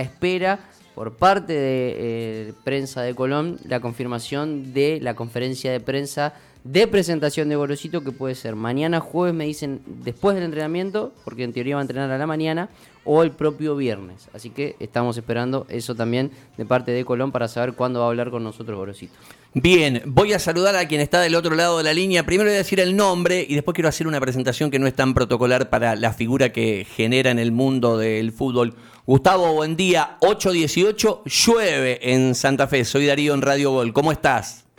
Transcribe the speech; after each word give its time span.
espera 0.00 0.60
por 0.94 1.16
parte 1.16 1.52
de 1.52 1.96
eh, 1.98 2.52
prensa 2.64 3.02
de 3.02 3.14
Colón 3.14 3.58
la 3.64 3.80
confirmación 3.80 4.72
de 4.74 4.98
la 5.00 5.14
conferencia 5.14 5.70
de 5.72 5.80
prensa 5.80 6.34
de 6.64 6.86
presentación 6.86 7.48
de 7.48 7.56
Gorosito 7.56 8.02
que 8.02 8.12
puede 8.12 8.34
ser 8.34 8.54
mañana 8.54 9.00
jueves, 9.00 9.34
me 9.34 9.46
dicen, 9.46 9.82
después 9.86 10.34
del 10.34 10.44
entrenamiento, 10.44 11.12
porque 11.24 11.44
en 11.44 11.52
teoría 11.52 11.76
va 11.76 11.80
a 11.80 11.82
entrenar 11.82 12.10
a 12.10 12.18
la 12.18 12.26
mañana, 12.26 12.68
o 13.04 13.22
el 13.22 13.30
propio 13.30 13.76
viernes. 13.76 14.28
Así 14.34 14.50
que 14.50 14.76
estamos 14.78 15.16
esperando 15.16 15.66
eso 15.68 15.94
también 15.94 16.30
de 16.56 16.66
parte 16.66 16.92
de 16.92 17.04
Colón 17.04 17.32
para 17.32 17.48
saber 17.48 17.72
cuándo 17.72 18.00
va 18.00 18.06
a 18.06 18.08
hablar 18.08 18.30
con 18.30 18.44
nosotros 18.44 18.76
Gorosito. 18.78 19.14
Bien, 19.54 20.02
voy 20.06 20.32
a 20.32 20.38
saludar 20.38 20.76
a 20.76 20.86
quien 20.86 21.00
está 21.00 21.20
del 21.20 21.34
otro 21.34 21.56
lado 21.56 21.78
de 21.78 21.84
la 21.84 21.92
línea. 21.92 22.24
Primero 22.24 22.50
voy 22.50 22.54
a 22.54 22.58
decir 22.58 22.78
el 22.78 22.94
nombre 22.94 23.44
y 23.48 23.54
después 23.54 23.74
quiero 23.74 23.88
hacer 23.88 24.06
una 24.06 24.20
presentación 24.20 24.70
que 24.70 24.78
no 24.78 24.86
es 24.86 24.94
tan 24.94 25.12
protocolar 25.12 25.70
para 25.70 25.96
la 25.96 26.12
figura 26.12 26.52
que 26.52 26.86
genera 26.88 27.30
en 27.30 27.38
el 27.40 27.50
mundo 27.50 27.98
del 27.98 28.30
fútbol. 28.32 28.76
Gustavo, 29.06 29.52
buen 29.54 29.76
día. 29.76 30.18
818, 30.20 31.24
llueve 31.24 32.12
en 32.12 32.36
Santa 32.36 32.68
Fe. 32.68 32.84
Soy 32.84 33.06
Darío 33.06 33.34
en 33.34 33.42
Radio 33.42 33.72
Gol. 33.72 33.92
¿Cómo 33.92 34.12
estás? 34.12 34.69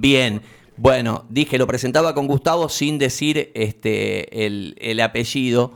Bien. 0.00 0.42
Bueno, 0.76 1.26
dije, 1.28 1.58
lo 1.58 1.66
presentaba 1.66 2.14
con 2.14 2.26
Gustavo 2.26 2.68
sin 2.68 2.98
decir 2.98 3.50
este, 3.54 4.46
el, 4.46 4.74
el 4.80 5.00
apellido 5.00 5.72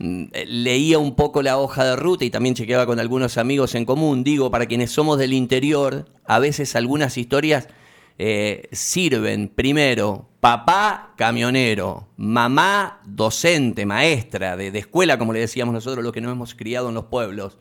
Mm, 0.00 0.26
leía 0.46 0.98
un 0.98 1.16
poco 1.16 1.42
la 1.42 1.58
hoja 1.58 1.84
de 1.84 1.96
ruta 1.96 2.24
y 2.24 2.30
también 2.30 2.54
chequeaba 2.54 2.86
con 2.86 3.00
algunos 3.00 3.36
amigos 3.36 3.74
en 3.74 3.84
común. 3.84 4.22
Digo, 4.22 4.50
para 4.50 4.66
quienes 4.66 4.92
somos 4.92 5.18
del 5.18 5.32
interior, 5.32 6.06
a 6.24 6.38
veces 6.38 6.76
algunas 6.76 7.18
historias 7.18 7.68
eh, 8.18 8.68
sirven. 8.72 9.48
Primero, 9.48 10.28
papá 10.40 11.14
camionero, 11.16 12.08
mamá 12.16 13.00
docente, 13.06 13.86
maestra 13.86 14.56
de, 14.56 14.70
de, 14.70 14.78
escuela, 14.78 15.18
como 15.18 15.32
le 15.32 15.40
decíamos 15.40 15.74
nosotros, 15.74 16.04
los 16.04 16.12
que 16.12 16.20
nos 16.20 16.32
hemos 16.32 16.54
criado 16.54 16.88
en 16.90 16.94
los 16.94 17.06
pueblos. 17.06 17.58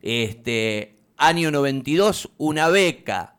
Este, 0.00 0.96
año 1.18 1.50
92, 1.50 2.30
una 2.38 2.68
beca 2.68 3.33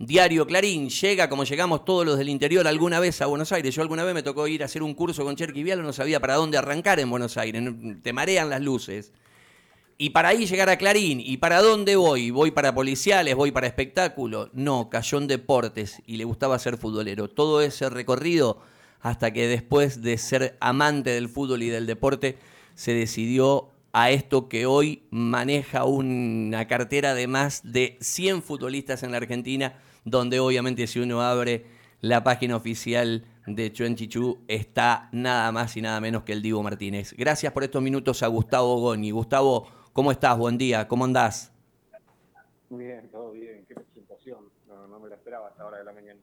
Diario 0.00 0.46
Clarín 0.46 0.90
llega 0.90 1.28
como 1.28 1.42
llegamos 1.42 1.84
todos 1.84 2.06
los 2.06 2.18
del 2.18 2.28
interior 2.28 2.68
alguna 2.68 3.00
vez 3.00 3.20
a 3.20 3.26
Buenos 3.26 3.50
Aires. 3.50 3.74
Yo 3.74 3.82
alguna 3.82 4.04
vez 4.04 4.14
me 4.14 4.22
tocó 4.22 4.46
ir 4.46 4.62
a 4.62 4.66
hacer 4.66 4.80
un 4.84 4.94
curso 4.94 5.24
con 5.24 5.34
Cherky 5.34 5.64
Vialo, 5.64 5.82
no 5.82 5.92
sabía 5.92 6.20
para 6.20 6.36
dónde 6.36 6.56
arrancar 6.56 7.00
en 7.00 7.10
Buenos 7.10 7.36
Aires, 7.36 7.64
te 8.00 8.12
marean 8.12 8.48
las 8.48 8.60
luces. 8.60 9.12
Y 9.96 10.10
para 10.10 10.28
ahí 10.28 10.46
llegar 10.46 10.70
a 10.70 10.78
Clarín, 10.78 11.20
¿y 11.20 11.38
para 11.38 11.60
dónde 11.60 11.96
voy? 11.96 12.30
¿Voy 12.30 12.52
para 12.52 12.72
policiales? 12.72 13.34
¿Voy 13.34 13.50
para 13.50 13.66
espectáculo? 13.66 14.50
No, 14.52 14.88
cayó 14.88 15.18
en 15.18 15.26
deportes 15.26 16.00
y 16.06 16.16
le 16.16 16.22
gustaba 16.22 16.56
ser 16.60 16.78
futbolero. 16.78 17.28
Todo 17.28 17.60
ese 17.60 17.90
recorrido 17.90 18.60
hasta 19.00 19.32
que 19.32 19.48
después 19.48 20.00
de 20.00 20.16
ser 20.16 20.56
amante 20.60 21.10
del 21.10 21.28
fútbol 21.28 21.64
y 21.64 21.70
del 21.70 21.86
deporte 21.86 22.38
se 22.76 22.94
decidió 22.94 23.70
a 23.92 24.12
esto 24.12 24.48
que 24.48 24.64
hoy 24.64 25.02
maneja 25.10 25.82
una 25.82 26.68
cartera 26.68 27.14
de 27.16 27.26
más 27.26 27.62
de 27.64 27.98
100 28.00 28.42
futbolistas 28.42 29.02
en 29.02 29.10
la 29.10 29.16
Argentina 29.16 29.74
donde 30.10 30.40
obviamente 30.40 30.86
si 30.86 31.00
uno 31.00 31.22
abre 31.22 31.64
la 32.00 32.22
página 32.22 32.56
oficial 32.56 33.24
de 33.46 33.72
Chuenchichú 33.72 34.38
está 34.46 35.08
nada 35.12 35.50
más 35.52 35.76
y 35.76 35.82
nada 35.82 36.00
menos 36.00 36.22
que 36.22 36.32
el 36.32 36.42
Divo 36.42 36.62
Martínez. 36.62 37.14
Gracias 37.16 37.52
por 37.52 37.64
estos 37.64 37.82
minutos 37.82 38.22
a 38.22 38.26
Gustavo 38.26 38.78
Goni. 38.80 39.10
Gustavo, 39.10 39.68
¿cómo 39.92 40.12
estás? 40.12 40.36
Buen 40.38 40.58
día, 40.58 40.86
¿cómo 40.86 41.04
andás? 41.04 41.52
Bien, 42.70 43.08
todo 43.10 43.32
bien. 43.32 43.64
Qué 43.66 43.74
presentación. 43.74 44.38
No, 44.68 44.86
no 44.86 45.00
me 45.00 45.08
la 45.08 45.16
esperaba 45.16 45.48
hasta 45.48 45.62
ahora 45.62 45.78
de 45.78 45.84
la 45.84 45.92
mañana. 45.92 46.20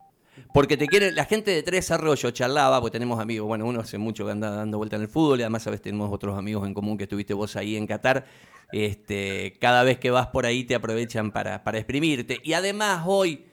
Porque 0.54 0.78
te 0.78 0.88
quiere, 0.88 1.12
la 1.12 1.26
gente 1.26 1.52
de 1.52 1.64
Tres 1.64 1.92
Arroyos 1.92 2.34
charlaba, 2.34 2.82
porque 2.82 2.94
tenemos 2.94 3.20
amigos, 3.20 3.48
bueno, 3.48 3.66
uno 3.66 3.80
hace 3.80 3.98
mucho 3.98 4.26
que 4.26 4.32
anda 4.32 4.50
dando 4.50 4.78
vuelta 4.78 4.98
en 4.98 5.04
el 5.04 5.08
fútbol 5.08 5.40
y 5.40 5.44
además 5.44 5.64
sabes 5.64 5.82
tenemos 5.82 6.12
otros 6.12 6.38
amigos 6.38 6.68
en 6.68 6.74
común 6.74 6.98
que 6.98 7.04
estuviste 7.04 7.34
vos 7.34 7.56
ahí 7.56 7.76
en 7.76 7.88
Qatar. 7.88 8.26
Este, 8.72 9.58
cada 9.60 9.84
vez 9.84 9.98
que 9.98 10.12
vas 10.12 10.28
por 10.28 10.46
ahí 10.46 10.64
te 10.66 10.76
aprovechan 10.76 11.32
para, 11.32 11.64
para 11.64 11.78
exprimirte. 11.78 12.40
Y 12.44 12.54
además 12.54 13.04
hoy 13.06 13.46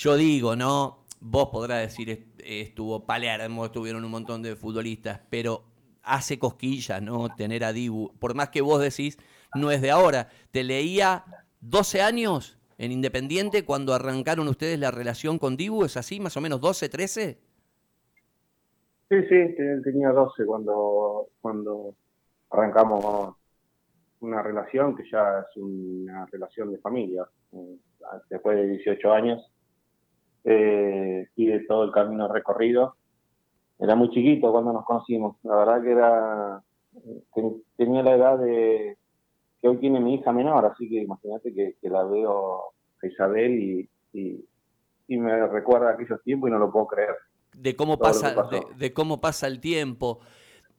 yo 0.00 0.16
digo, 0.16 0.56
¿no? 0.56 1.04
Vos 1.20 1.50
podrás 1.52 1.82
decir, 1.82 2.26
estuvo 2.38 3.04
Palermo, 3.04 3.66
estuvieron 3.66 4.02
un 4.02 4.10
montón 4.10 4.42
de 4.42 4.56
futbolistas, 4.56 5.20
pero 5.28 5.64
hace 6.02 6.38
cosquillas, 6.38 7.02
¿no? 7.02 7.28
Tener 7.36 7.64
a 7.64 7.74
Dibu. 7.74 8.10
Por 8.18 8.34
más 8.34 8.48
que 8.48 8.62
vos 8.62 8.80
decís, 8.80 9.18
no 9.54 9.70
es 9.70 9.82
de 9.82 9.90
ahora. 9.90 10.28
Te 10.52 10.64
leía 10.64 11.24
12 11.60 12.00
años 12.00 12.58
en 12.78 12.92
Independiente 12.92 13.66
cuando 13.66 13.92
arrancaron 13.92 14.48
ustedes 14.48 14.78
la 14.78 14.90
relación 14.90 15.38
con 15.38 15.58
Dibu, 15.58 15.84
¿es 15.84 15.98
así? 15.98 16.18
¿Más 16.18 16.34
o 16.34 16.40
menos 16.40 16.62
12, 16.62 16.88
13? 16.88 17.38
Sí, 19.10 19.22
sí, 19.28 19.54
tenía 19.84 20.12
12 20.12 20.46
cuando, 20.46 21.26
cuando 21.42 21.94
arrancamos 22.48 23.34
una 24.20 24.42
relación 24.42 24.96
que 24.96 25.02
ya 25.12 25.40
es 25.40 25.56
una 25.58 26.24
relación 26.24 26.72
de 26.72 26.78
familia, 26.78 27.28
eh, 27.52 27.76
después 28.30 28.56
de 28.56 28.66
18 28.66 29.12
años 29.12 29.50
eh, 30.44 31.28
y 31.36 31.46
de 31.46 31.60
todo 31.60 31.84
el 31.84 31.92
camino 31.92 32.32
recorrido. 32.32 32.96
Era 33.78 33.94
muy 33.94 34.10
chiquito 34.10 34.52
cuando 34.52 34.72
nos 34.72 34.84
conocimos, 34.84 35.36
la 35.42 35.56
verdad 35.56 35.82
que 35.82 35.90
era 35.90 36.62
tenía 37.76 38.02
la 38.02 38.14
edad 38.14 38.38
de 38.38 38.96
que 39.60 39.68
hoy 39.68 39.76
tiene 39.78 40.00
mi 40.00 40.14
hija 40.14 40.32
menor, 40.32 40.64
así 40.66 40.88
que 40.88 41.02
imagínate 41.02 41.52
que, 41.54 41.76
la 41.88 42.04
veo 42.04 42.72
a 43.02 43.06
Isabel 43.06 43.52
y, 43.58 43.90
y, 44.12 45.18
me 45.18 45.46
recuerda 45.48 45.90
aquellos 45.90 46.22
tiempos 46.22 46.48
y 46.48 46.52
no 46.52 46.58
lo 46.58 46.72
puedo 46.72 46.86
creer. 46.86 47.14
De 47.52 47.74
cómo, 47.74 47.98
pasa, 47.98 48.34
de, 48.78 48.92
cómo 48.92 49.20
pasa 49.20 49.48
el 49.48 49.60
tiempo. 49.60 50.20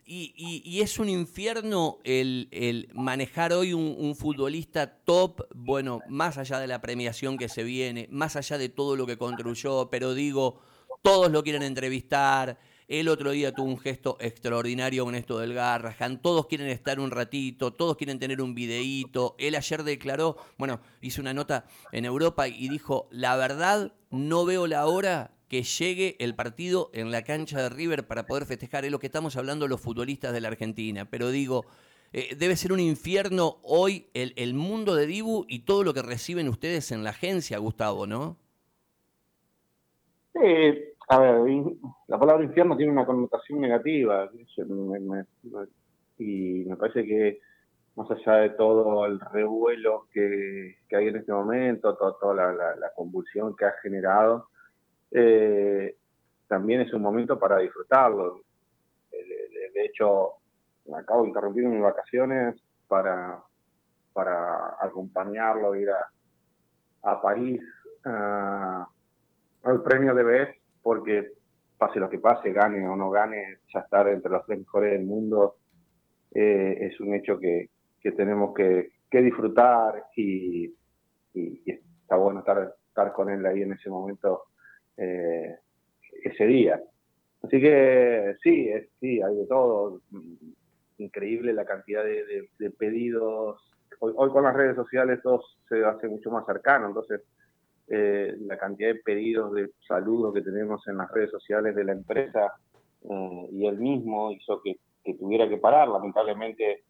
Y, 0.05 0.33
y, 0.65 0.81
es 0.81 0.99
un 0.99 1.07
infierno 1.07 1.99
el, 2.03 2.89
manejar 2.93 3.53
hoy 3.53 3.73
un, 3.73 3.95
un, 3.97 4.15
futbolista 4.15 4.97
top, 5.05 5.47
bueno, 5.55 5.99
más 6.09 6.37
allá 6.37 6.59
de 6.59 6.67
la 6.67 6.81
premiación 6.81 7.37
que 7.37 7.47
se 7.47 7.63
viene, 7.63 8.07
más 8.11 8.35
allá 8.35 8.57
de 8.57 8.67
todo 8.67 8.97
lo 8.97 9.05
que 9.05 9.17
construyó, 9.17 9.89
pero 9.89 10.13
digo, 10.13 10.59
todos 11.01 11.31
lo 11.31 11.43
quieren 11.43 11.63
entrevistar, 11.63 12.57
el 12.91 13.07
otro 13.07 13.31
día 13.31 13.53
tuvo 13.53 13.67
un 13.67 13.79
gesto 13.79 14.17
extraordinario 14.19 15.05
con 15.05 15.15
esto 15.15 15.39
del 15.39 15.53
Garrahan. 15.53 16.21
Todos 16.21 16.47
quieren 16.47 16.67
estar 16.67 16.99
un 16.99 17.09
ratito, 17.09 17.71
todos 17.71 17.95
quieren 17.95 18.19
tener 18.19 18.41
un 18.41 18.53
videíto. 18.53 19.37
Él 19.39 19.55
ayer 19.55 19.83
declaró, 19.83 20.35
bueno, 20.57 20.81
hizo 20.99 21.21
una 21.21 21.33
nota 21.33 21.63
en 21.93 22.03
Europa 22.03 22.49
y 22.49 22.67
dijo, 22.67 23.07
la 23.09 23.37
verdad, 23.37 23.93
no 24.09 24.43
veo 24.43 24.67
la 24.67 24.87
hora 24.87 25.31
que 25.51 25.63
llegue 25.63 26.15
el 26.19 26.33
partido 26.33 26.89
en 26.93 27.11
la 27.11 27.23
cancha 27.23 27.61
de 27.61 27.67
River 27.67 28.07
para 28.07 28.25
poder 28.25 28.45
festejar. 28.45 28.85
Es 28.85 28.91
lo 28.91 28.99
que 28.99 29.07
estamos 29.07 29.35
hablando 29.35 29.67
los 29.67 29.81
futbolistas 29.81 30.31
de 30.31 30.39
la 30.39 30.47
Argentina. 30.47 31.03
Pero 31.11 31.27
digo, 31.27 31.65
eh, 32.13 32.37
debe 32.39 32.55
ser 32.55 32.71
un 32.71 32.79
infierno 32.79 33.57
hoy 33.63 34.07
el, 34.13 34.31
el 34.37 34.53
mundo 34.53 34.95
de 34.95 35.07
Dibu 35.07 35.43
y 35.49 35.65
todo 35.65 35.83
lo 35.83 35.93
que 35.93 36.03
reciben 36.03 36.47
ustedes 36.47 36.93
en 36.93 37.03
la 37.03 37.09
agencia, 37.09 37.57
Gustavo, 37.57 38.07
¿no? 38.07 38.37
Sí, 40.31 40.39
a 41.09 41.19
ver, 41.19 41.41
la 42.07 42.17
palabra 42.17 42.45
infierno 42.45 42.77
tiene 42.77 42.93
una 42.93 43.05
connotación 43.05 43.59
negativa 43.59 44.31
y 46.17 46.63
me 46.65 46.77
parece 46.77 47.03
que 47.03 47.41
más 47.97 48.09
allá 48.09 48.35
de 48.37 48.51
todo 48.51 49.05
el 49.05 49.19
revuelo 49.19 50.07
que, 50.13 50.77
hay 50.93 51.07
en 51.09 51.17
este 51.17 51.33
momento, 51.33 51.97
toda, 51.97 52.53
la, 52.53 52.91
convulsión 52.95 53.53
que 53.57 53.65
ha 53.65 53.73
generado, 53.81 54.47
eh, 55.11 55.95
también 56.47 56.81
es 56.81 56.93
un 56.93 57.01
momento 57.01 57.39
para 57.39 57.57
disfrutarlo. 57.59 58.41
De, 59.11 59.85
hecho, 59.85 60.33
acabo 60.95 61.23
de 61.23 61.29
interrumpir 61.29 61.65
mis 61.65 61.81
vacaciones 61.81 62.61
para, 62.87 63.41
para 64.13 64.75
acompañarlo, 64.79 65.75
ir 65.75 65.89
a, 65.89 66.11
a 67.03 67.21
París 67.21 67.61
al 68.03 69.83
premio 69.83 70.13
de 70.13 70.23
BES 70.23 70.49
porque 70.81 71.33
pase 71.77 71.99
lo 71.99 72.09
que 72.09 72.19
pase, 72.19 72.51
gane 72.51 72.87
o 72.87 72.95
no 72.95 73.09
gane, 73.09 73.59
ya 73.73 73.79
estar 73.79 74.07
entre 74.07 74.31
los 74.31 74.45
tres 74.45 74.59
mejores 74.59 74.91
del 74.91 75.05
mundo 75.05 75.55
eh, 76.31 76.77
es 76.79 76.99
un 76.99 77.13
hecho 77.15 77.39
que, 77.39 77.69
tenemos 78.15 78.53
que, 78.53 78.91
disfrutar 79.09 80.05
y, 80.15 80.73
está 81.33 82.15
bueno 82.15 82.39
estar, 82.39 82.75
estar 82.87 83.11
con 83.13 83.29
él 83.29 83.45
ahí 83.45 83.63
en 83.63 83.73
ese 83.73 83.89
momento, 83.89 84.43
eh, 84.97 85.55
ese 86.23 86.45
día. 86.45 86.81
Así 87.43 87.59
que 87.59 88.35
sí, 88.43 88.69
sí, 88.99 89.21
hay 89.21 89.35
de 89.35 89.45
todo. 89.47 90.01
Increíble 90.97 91.53
la 91.53 91.65
cantidad 91.65 92.03
de, 92.03 92.69
pedidos. 92.77 93.61
Hoy, 93.99 94.29
con 94.31 94.43
las 94.43 94.55
redes 94.55 94.75
sociales 94.75 95.19
todo 95.21 95.43
se 95.67 95.83
hace 95.83 96.07
mucho 96.07 96.31
más 96.31 96.45
cercano, 96.45 96.87
entonces 96.87 97.21
eh, 97.87 98.35
la 98.41 98.57
cantidad 98.57 98.89
de 98.89 99.01
pedidos 99.01 99.53
de 99.53 99.69
saludos 99.87 100.33
que 100.33 100.41
tenemos 100.41 100.87
en 100.87 100.97
las 100.97 101.11
redes 101.11 101.29
sociales 101.29 101.75
de 101.75 101.83
la 101.83 101.91
empresa 101.91 102.53
eh, 103.03 103.47
y 103.51 103.67
él 103.67 103.77
mismo 103.77 104.31
hizo 104.31 104.61
que, 104.61 104.77
tuviera 105.19 105.49
que 105.49 105.57
parar. 105.57 105.87
Lamentablemente 105.87 106.83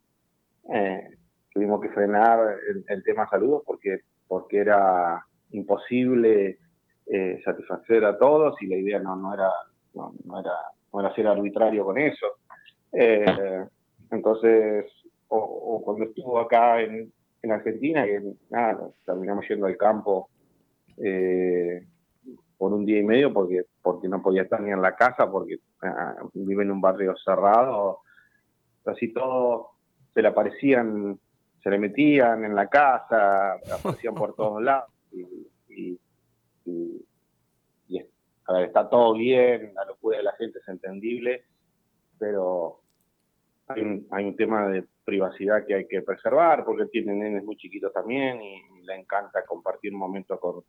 eh, 0.74 1.18
tuvimos 1.54 1.82
que 1.82 1.90
frenar 1.90 2.56
el, 2.88 3.04
tema 3.04 3.28
saludos 3.30 3.64
porque, 3.66 4.02
porque 4.28 4.60
era 4.60 5.26
imposible 5.52 6.60
satisfacer 7.44 8.06
a 8.06 8.18
todos 8.18 8.62
y 8.62 8.68
la 8.68 8.78
idea 8.78 9.00
no, 9.00 9.16
no, 9.16 9.34
era, 9.34 9.50
no, 9.94 10.40
era, 10.40 10.54
no 10.94 11.00
era 11.00 11.14
ser 11.14 11.28
arbitrario 11.28 11.86
con 11.86 11.98
eso. 11.98 12.28
entonces, 14.12 14.86
o, 15.28 15.38
o 15.38 15.82
cuando 15.84 16.06
estuvo 16.06 16.40
acá 16.40 16.82
en, 16.82 17.12
en 17.42 17.52
Argentina, 17.52 18.06
que 18.06 18.22
nada, 18.50 18.90
terminamos 19.06 19.48
yendo 19.48 19.66
al 19.66 19.78
campo 19.78 20.30
eh, 20.98 21.88
por 22.58 22.74
un 22.74 22.86
día 22.86 23.00
y 23.00 23.04
medio 23.04 23.34
porque, 23.34 23.64
porque 23.82 24.08
no 24.08 24.22
podía 24.22 24.44
estar 24.44 24.62
ni 24.62 24.72
en 24.72 24.82
la 24.82 24.96
casa, 24.96 25.30
porque 25.30 25.60
ah, 25.82 26.16
vive 26.34 26.64
en 26.64 26.72
un 26.72 26.82
barrio 26.82 27.16
cerrado, 27.18 28.00
así 28.86 29.12
todo 29.12 29.72
se 30.14 30.22
le 30.22 30.28
aparecían, 30.28 31.20
se 31.64 31.70
le 31.70 31.80
metían 31.80 32.46
en 32.46 32.56
la 32.56 32.68
casa, 32.68 33.54
aparecían 33.54 34.14
por 34.14 34.36
todos 34.36 34.62
lados. 34.62 34.92
Y, 35.12 35.98
a 38.52 38.54
ver, 38.54 38.66
está 38.66 38.90
todo 38.90 39.14
bien, 39.14 39.74
la 39.74 39.86
locura 39.86 40.18
de 40.18 40.24
la 40.24 40.34
gente 40.34 40.60
es 40.60 40.68
entendible, 40.68 41.46
pero 42.18 42.82
hay 43.68 43.82
un, 43.82 44.08
hay 44.12 44.26
un 44.26 44.36
tema 44.36 44.68
de 44.68 44.84
privacidad 45.04 45.66
que 45.66 45.76
hay 45.76 45.88
que 45.88 46.02
preservar, 46.02 46.66
porque 46.66 46.86
tiene 46.88 47.14
nenes 47.14 47.44
muy 47.44 47.56
chiquitos 47.56 47.94
también 47.94 48.42
y, 48.42 48.62
le 48.82 48.96
encanta 48.96 49.46
compartir 49.46 49.94
un 49.94 50.00
momento 50.00 50.40
con, 50.40 50.64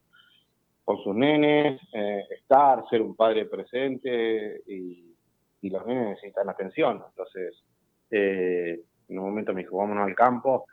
con 0.84 1.02
sus 1.02 1.14
nenes, 1.16 1.80
eh, 1.94 2.22
estar, 2.30 2.84
ser 2.90 3.00
un 3.00 3.16
padre 3.16 3.46
presente 3.46 4.60
y, 4.66 5.16
y, 5.62 5.70
los 5.70 5.86
nenes 5.86 6.08
necesitan 6.10 6.50
atención. 6.50 7.02
Entonces, 7.08 7.64
eh, 8.10 8.82
en 9.08 9.18
un 9.18 9.24
momento 9.24 9.54
me 9.54 9.62
dijo, 9.62 9.78
vámonos 9.78 10.06
al 10.06 10.14
campo 10.14 10.66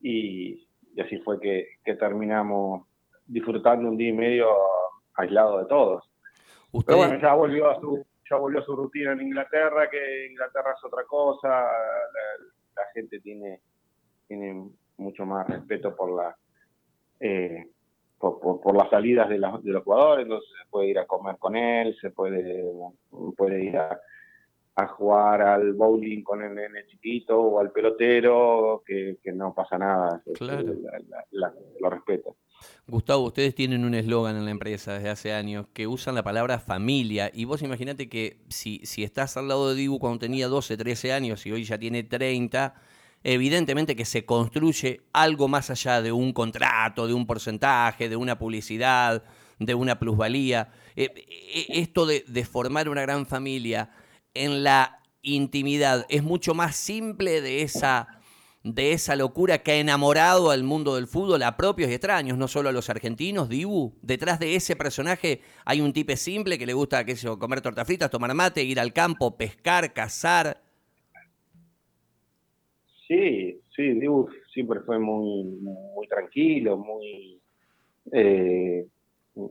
y, 0.00 0.66
así 0.98 1.18
fue 1.18 1.38
que, 1.38 1.68
que, 1.84 1.96
terminamos 1.96 2.86
disfrutando 3.26 3.88
un 3.88 3.96
día 3.96 4.08
y 4.08 4.12
medio 4.12 4.48
aislado 5.14 5.58
de 5.58 5.66
todos. 5.66 6.10
Pero 6.86 6.98
bueno, 6.98 7.20
ya 7.20 7.34
volvió 7.34 7.70
a 7.70 7.80
su 7.80 8.04
ya 8.28 8.36
volvió 8.36 8.60
a 8.60 8.64
su 8.64 8.74
rutina 8.74 9.12
en 9.12 9.20
Inglaterra, 9.20 9.88
que 9.90 10.26
Inglaterra 10.26 10.72
es 10.76 10.84
otra 10.84 11.04
cosa, 11.04 11.48
la, 12.74 12.82
gente 12.94 13.20
tiene, 13.20 13.60
tiene 14.26 14.70
mucho 14.96 15.26
más 15.26 15.46
respeto 15.46 15.94
por 15.94 16.16
la 16.16 16.34
eh, 17.20 17.68
por, 18.18 18.74
las 18.74 18.88
salidas 18.88 19.28
de, 19.28 19.34
de, 19.34 19.72
los 19.72 19.84
jugadores, 19.84 20.24
entonces 20.24 20.48
se 20.58 20.68
puede 20.70 20.88
ir 20.88 20.98
a 20.98 21.06
comer 21.06 21.36
con 21.38 21.56
él, 21.56 21.94
se 22.00 22.10
puede, 22.10 22.64
puede 23.36 23.64
ir 23.64 23.76
a, 23.76 24.00
jugar 24.88 25.42
al 25.42 25.74
bowling 25.74 26.22
con 26.22 26.42
el 26.42 26.54
nene 26.54 26.86
chiquito 26.86 27.40
o 27.40 27.60
al 27.60 27.70
pelotero, 27.70 28.82
que, 28.84 29.18
no 29.34 29.54
pasa 29.54 29.78
nada, 29.78 30.22
claro. 30.34 30.74
lo 31.80 31.90
respeto. 31.90 32.36
Gustavo, 32.86 33.24
ustedes 33.24 33.54
tienen 33.54 33.84
un 33.84 33.94
eslogan 33.94 34.36
en 34.36 34.44
la 34.44 34.50
empresa 34.50 34.92
desde 34.92 35.08
hace 35.08 35.32
años 35.32 35.66
que 35.72 35.86
usan 35.86 36.14
la 36.14 36.22
palabra 36.22 36.58
familia. 36.58 37.30
Y 37.32 37.44
vos 37.46 37.62
imaginate 37.62 38.08
que 38.08 38.44
si, 38.48 38.80
si 38.84 39.04
estás 39.04 39.36
al 39.36 39.48
lado 39.48 39.70
de 39.70 39.74
Dibu 39.74 39.98
cuando 39.98 40.18
tenía 40.18 40.48
12, 40.48 40.76
13 40.76 41.12
años 41.12 41.46
y 41.46 41.52
hoy 41.52 41.64
ya 41.64 41.78
tiene 41.78 42.02
30, 42.02 42.74
evidentemente 43.22 43.96
que 43.96 44.04
se 44.04 44.26
construye 44.26 45.00
algo 45.14 45.48
más 45.48 45.70
allá 45.70 46.02
de 46.02 46.12
un 46.12 46.32
contrato, 46.34 47.06
de 47.06 47.14
un 47.14 47.26
porcentaje, 47.26 48.10
de 48.10 48.16
una 48.16 48.38
publicidad, 48.38 49.24
de 49.58 49.74
una 49.74 49.98
plusvalía. 49.98 50.70
Eh, 50.94 51.10
eh, 51.16 51.66
esto 51.70 52.04
de, 52.04 52.24
de 52.28 52.44
formar 52.44 52.90
una 52.90 53.02
gran 53.02 53.24
familia 53.24 53.90
en 54.34 54.62
la 54.62 55.00
intimidad 55.22 56.04
es 56.10 56.22
mucho 56.22 56.52
más 56.54 56.76
simple 56.76 57.40
de 57.40 57.62
esa 57.62 58.20
de 58.64 58.92
esa 58.92 59.14
locura 59.14 59.58
que 59.58 59.72
ha 59.72 59.76
enamorado 59.76 60.50
al 60.50 60.64
mundo 60.64 60.94
del 60.96 61.06
fútbol 61.06 61.42
a 61.42 61.54
propios 61.56 61.90
y 61.90 61.92
extraños, 61.92 62.38
no 62.38 62.48
solo 62.48 62.70
a 62.70 62.72
los 62.72 62.88
argentinos, 62.88 63.50
Dibu. 63.50 63.92
Detrás 64.00 64.40
de 64.40 64.56
ese 64.56 64.74
personaje 64.74 65.42
hay 65.66 65.82
un 65.82 65.92
tipo 65.92 66.16
simple 66.16 66.58
que 66.58 66.64
le 66.64 66.72
gusta 66.72 67.04
comer 67.38 67.60
torta 67.60 67.84
fritas, 67.84 68.10
tomar 68.10 68.32
mate, 68.32 68.64
ir 68.64 68.80
al 68.80 68.94
campo, 68.94 69.36
pescar, 69.36 69.92
cazar. 69.92 70.62
Sí, 73.06 73.60
sí, 73.76 73.82
Dibu 74.00 74.30
siempre 74.50 74.80
fue 74.80 74.98
muy, 74.98 75.44
muy 75.44 76.08
tranquilo, 76.08 76.78
muy, 76.78 77.38
eh, 78.12 78.86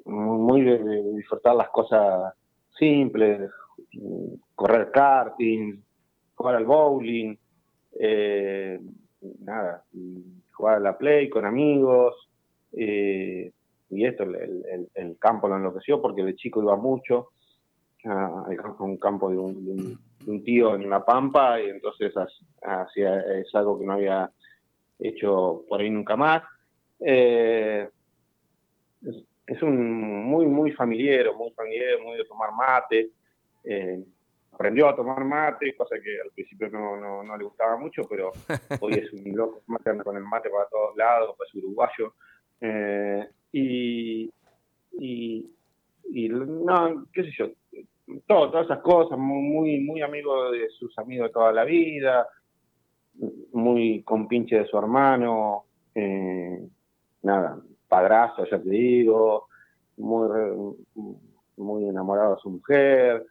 muy 0.05 0.61
de, 0.63 1.13
disfrutar 1.13 1.55
las 1.55 1.69
cosas 1.69 2.33
simples, 2.79 3.51
correr 4.55 4.89
karting, 4.89 5.79
jugar 6.33 6.55
al 6.55 6.65
bowling. 6.65 7.37
Eh, 7.99 8.79
nada, 9.39 9.83
jugar 10.53 10.75
a 10.75 10.79
la 10.79 10.97
play 10.97 11.29
con 11.29 11.45
amigos, 11.45 12.29
eh, 12.73 13.51
y 13.89 14.05
esto, 14.05 14.23
el, 14.23 14.89
el, 14.93 15.17
campo 15.19 15.47
lo 15.47 15.57
enloqueció 15.57 16.01
porque 16.01 16.23
de 16.23 16.35
chico 16.35 16.61
iba 16.61 16.75
mucho 16.75 17.29
a, 18.05 18.45
un 18.79 18.97
campo 18.97 19.29
de 19.29 19.37
un, 19.37 20.43
tío 20.43 20.75
en 20.75 20.89
La 20.89 21.03
Pampa, 21.05 21.61
y 21.61 21.69
entonces 21.69 22.13
hacía, 22.61 23.19
es 23.37 23.53
algo 23.53 23.77
que 23.77 23.85
no 23.85 23.93
había 23.93 24.31
hecho 24.99 25.63
por 25.67 25.81
ahí 25.81 25.89
nunca 25.89 26.15
más. 26.15 26.43
Eh, 26.99 27.89
es, 29.45 29.61
un 29.61 30.23
muy, 30.23 30.45
muy 30.45 30.71
familiar, 30.71 31.27
muy 31.35 31.51
familiar, 31.51 31.99
muy 32.01 32.17
de 32.17 32.25
tomar 32.25 32.51
mate. 32.53 33.09
Eh, 33.63 34.03
aprendió 34.53 34.87
a 34.87 34.95
tomar 34.95 35.23
mate, 35.25 35.75
cosa 35.75 35.95
que 35.99 36.21
al 36.21 36.31
principio 36.31 36.69
no, 36.69 37.23
no, 37.23 37.37
le 37.37 37.43
gustaba 37.43 37.77
mucho, 37.77 38.03
pero 38.09 38.31
hoy 38.81 38.93
es 38.93 39.11
un 39.13 39.35
loco, 39.35 39.63
mate 39.67 39.89
anda 39.89 40.03
con 40.03 40.15
el 40.15 40.23
mate 40.23 40.49
para 40.49 40.67
todos 40.69 40.95
lados, 40.95 41.35
pues 41.37 41.53
uruguayo. 41.55 42.13
Eh, 42.61 43.27
y, 43.51 44.31
y, 44.99 45.51
y, 46.11 46.29
no, 46.29 47.05
qué 47.11 47.23
sé 47.23 47.31
yo, 47.37 47.49
todo, 48.27 48.51
todas 48.51 48.65
esas 48.65 48.79
cosas, 48.79 49.17
muy, 49.17 49.79
muy 49.79 50.01
amigo 50.01 50.51
de 50.51 50.69
sus 50.69 50.97
amigos 50.97 51.29
de 51.29 51.33
toda 51.33 51.51
la 51.51 51.63
vida, 51.63 52.27
muy 53.53 54.03
compinche 54.03 54.59
de 54.59 54.65
su 54.65 54.77
hermano, 54.77 55.65
eh, 55.95 56.59
nada, 57.23 57.59
padrazo, 57.87 58.45
ya 58.49 58.61
te 58.61 58.69
digo, 58.69 59.47
muy, 59.97 60.75
muy 61.57 61.87
enamorado 61.87 62.35
de 62.35 62.41
su 62.41 62.49
mujer, 62.49 63.25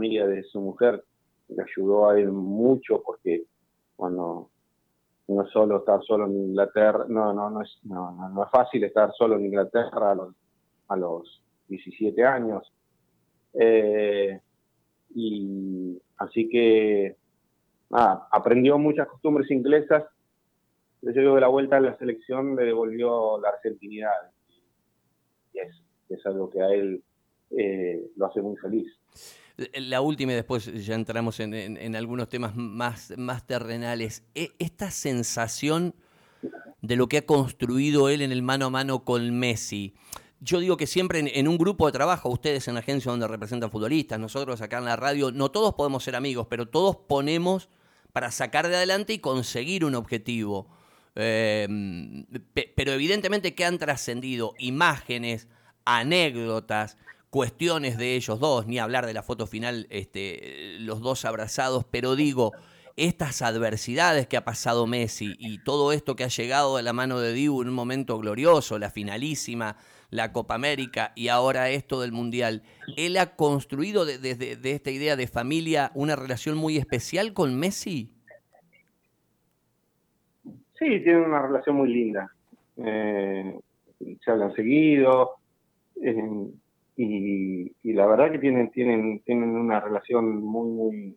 familia 0.00 0.26
de 0.26 0.42
su 0.44 0.58
mujer 0.62 1.04
le 1.48 1.62
ayudó 1.62 2.08
a 2.08 2.18
él 2.18 2.32
mucho 2.32 3.02
porque 3.04 3.44
cuando 3.96 4.48
no 5.28 5.46
solo 5.48 5.80
estar 5.80 6.02
solo 6.04 6.24
en 6.24 6.36
Inglaterra, 6.36 7.04
no, 7.06 7.34
no, 7.34 7.50
no 7.50 7.60
es, 7.60 7.78
no, 7.82 8.42
es 8.42 8.50
fácil 8.50 8.82
estar 8.84 9.12
solo 9.12 9.36
en 9.36 9.44
Inglaterra 9.44 10.12
a 10.12 10.14
los, 10.14 10.34
a 10.88 10.96
los 10.96 11.42
17 11.68 12.24
años. 12.24 12.72
Eh, 13.52 14.40
y 15.14 16.00
así 16.16 16.48
que 16.48 17.16
aprendió 17.90 18.78
muchas 18.78 19.06
costumbres 19.06 19.50
inglesas. 19.50 20.04
Yo 21.02 21.12
creo 21.12 21.34
que 21.34 21.40
la 21.42 21.48
vuelta 21.48 21.76
a 21.76 21.80
la 21.80 21.98
selección 21.98 22.56
le 22.56 22.64
devolvió 22.64 23.38
la 23.38 23.50
argentinidad. 23.50 24.32
Y 25.52 25.58
es, 25.58 25.82
es 26.08 26.24
algo 26.24 26.48
que 26.48 26.62
a 26.62 26.68
él 26.70 27.02
eh, 27.50 28.10
lo 28.16 28.26
hace 28.26 28.40
muy 28.40 28.56
feliz. 28.56 28.90
La 29.74 30.00
última 30.00 30.32
y 30.32 30.36
después 30.36 30.66
ya 30.86 30.94
entramos 30.94 31.38
en, 31.40 31.96
algunos 31.96 32.28
temas 32.28 32.56
más, 32.56 33.12
más 33.16 33.46
terrenales. 33.46 34.22
E, 34.34 34.52
esta 34.58 34.90
sensación 34.90 35.94
de 36.80 36.96
lo 36.96 37.08
que 37.08 37.18
ha 37.18 37.26
construido 37.26 38.08
él 38.08 38.22
en 38.22 38.32
el 38.32 38.42
mano 38.42 38.66
a 38.66 38.70
mano 38.70 39.04
con 39.04 39.38
Messi. 39.38 39.94
Yo 40.40 40.60
digo 40.60 40.78
que 40.78 40.86
siempre 40.86 41.38
en, 41.38 41.48
un 41.48 41.58
grupo 41.58 41.84
de 41.86 41.92
trabajo, 41.92 42.30
ustedes 42.30 42.66
en 42.68 42.74
la 42.74 42.80
agencia 42.80 43.10
donde 43.10 43.28
representan 43.28 43.70
futbolistas, 43.70 44.18
nosotros 44.18 44.62
acá 44.62 44.78
en 44.78 44.86
la 44.86 44.96
radio, 44.96 45.30
no 45.30 45.50
todos 45.50 45.74
podemos 45.74 46.02
ser 46.02 46.16
amigos, 46.16 46.46
pero 46.48 46.66
todos 46.66 46.96
ponemos 46.96 47.68
para 48.12 48.30
sacar 48.30 48.68
de 48.68 48.76
adelante 48.76 49.12
y 49.12 49.18
conseguir 49.18 49.84
un 49.84 49.94
objetivo. 49.94 50.68
Em, 51.14 52.24
pero 52.74 52.92
evidentemente 52.92 53.54
que 53.54 53.66
han 53.66 53.78
trascendido 53.78 54.54
imágenes, 54.58 55.48
anécdotas, 55.84 56.96
cuestiones 57.30 57.96
de 57.96 58.16
ellos 58.16 58.40
dos, 58.40 58.66
ni 58.66 58.78
hablar 58.78 59.06
de 59.06 59.14
la 59.14 59.22
foto 59.22 59.46
final, 59.46 59.86
este, 59.90 60.76
los 60.80 61.00
dos 61.00 61.24
abrazados, 61.24 61.84
pero 61.84 62.16
digo, 62.16 62.52
estas 62.96 63.40
adversidades 63.40 64.26
que 64.26 64.36
ha 64.36 64.44
pasado 64.44 64.86
Messi 64.86 65.34
y 65.38 65.62
todo 65.62 65.92
esto 65.92 66.16
que 66.16 66.24
ha 66.24 66.28
llegado 66.28 66.76
de 66.76 66.82
la 66.82 66.92
mano 66.92 67.20
de 67.20 67.32
Dibu 67.32 67.62
en 67.62 67.68
un 67.68 67.74
momento 67.74 68.18
glorioso, 68.18 68.78
la 68.78 68.90
finalísima, 68.90 69.76
la 70.10 70.32
Copa 70.32 70.54
América 70.54 71.12
y 71.14 71.28
ahora 71.28 71.70
esto 71.70 72.00
del 72.00 72.10
Mundial, 72.10 72.62
él 72.96 73.16
ha 73.16 73.36
construido 73.36 74.04
desde 74.04 74.56
de, 74.56 74.72
esta 74.72 74.90
idea 74.90 75.14
de 75.14 75.28
familia 75.28 75.92
una 75.94 76.16
relación 76.16 76.56
muy 76.56 76.76
especial 76.76 77.32
con 77.32 77.56
Messi. 77.58 78.12
Sí, 80.78 81.00
tienen 81.00 81.22
una 81.22 81.42
relación 81.42 81.76
muy 81.76 81.92
linda. 81.92 82.34
Eh, 82.76 83.58
se 84.24 84.30
hablan 84.30 84.52
seguido. 84.54 85.36
Eh, 86.02 86.50
y, 87.02 87.92
la 87.94 88.06
verdad 88.06 88.30
que 88.30 88.38
tienen, 88.38 88.70
tienen, 88.70 89.20
tienen 89.20 89.50
una 89.50 89.80
relación 89.80 90.42
muy, 90.42 91.16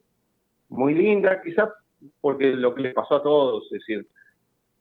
muy, 0.70 0.94
linda, 0.94 1.42
quizás 1.42 1.70
porque 2.22 2.52
lo 2.52 2.74
que 2.74 2.84
les 2.84 2.94
pasó 2.94 3.16
a 3.16 3.24
todos, 3.24 3.66
es 3.66 3.80
decir, 3.80 4.08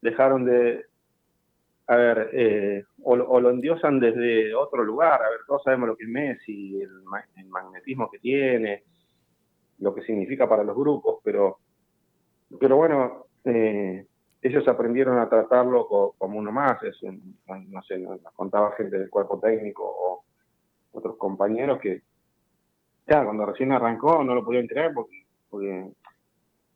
dejaron 0.00 0.44
de, 0.44 0.84
a 1.88 1.96
ver, 1.96 2.30
eh, 2.32 2.84
o, 3.02 3.16
lo 3.16 3.50
endiosan 3.50 3.98
desde 3.98 4.54
otro 4.54 4.84
lugar, 4.84 5.22
a 5.22 5.30
ver, 5.30 5.40
todos 5.46 5.62
sabemos 5.64 5.88
lo 5.88 5.96
que 5.96 6.04
es 6.04 6.10
Messi, 6.10 6.80
el, 6.80 7.02
magnetismo 7.48 8.10
que 8.10 8.18
tiene, 8.18 8.84
lo 9.78 9.94
que 9.94 10.02
significa 10.02 10.48
para 10.48 10.64
los 10.64 10.76
grupos, 10.76 11.20
pero 11.24 11.58
pero 12.60 12.76
bueno, 12.76 13.26
eh, 13.44 14.06
ellos 14.42 14.68
aprendieron 14.68 15.18
a 15.18 15.28
tratarlo 15.28 15.88
como 16.18 16.38
uno 16.38 16.52
más, 16.52 16.82
es 16.82 16.96
no 17.02 17.82
sé, 17.82 17.98
nos 17.98 18.20
contaba 18.34 18.72
gente 18.72 18.98
del 18.98 19.08
cuerpo 19.08 19.40
técnico 19.40 19.82
o 19.84 20.21
otros 20.92 21.16
compañeros 21.16 21.80
que, 21.80 22.02
ya, 23.06 23.24
cuando 23.24 23.46
recién 23.46 23.72
arrancó 23.72 24.22
no 24.22 24.34
lo 24.34 24.44
podían 24.44 24.66
creer 24.66 24.92
porque, 24.94 25.26
porque 25.50 25.90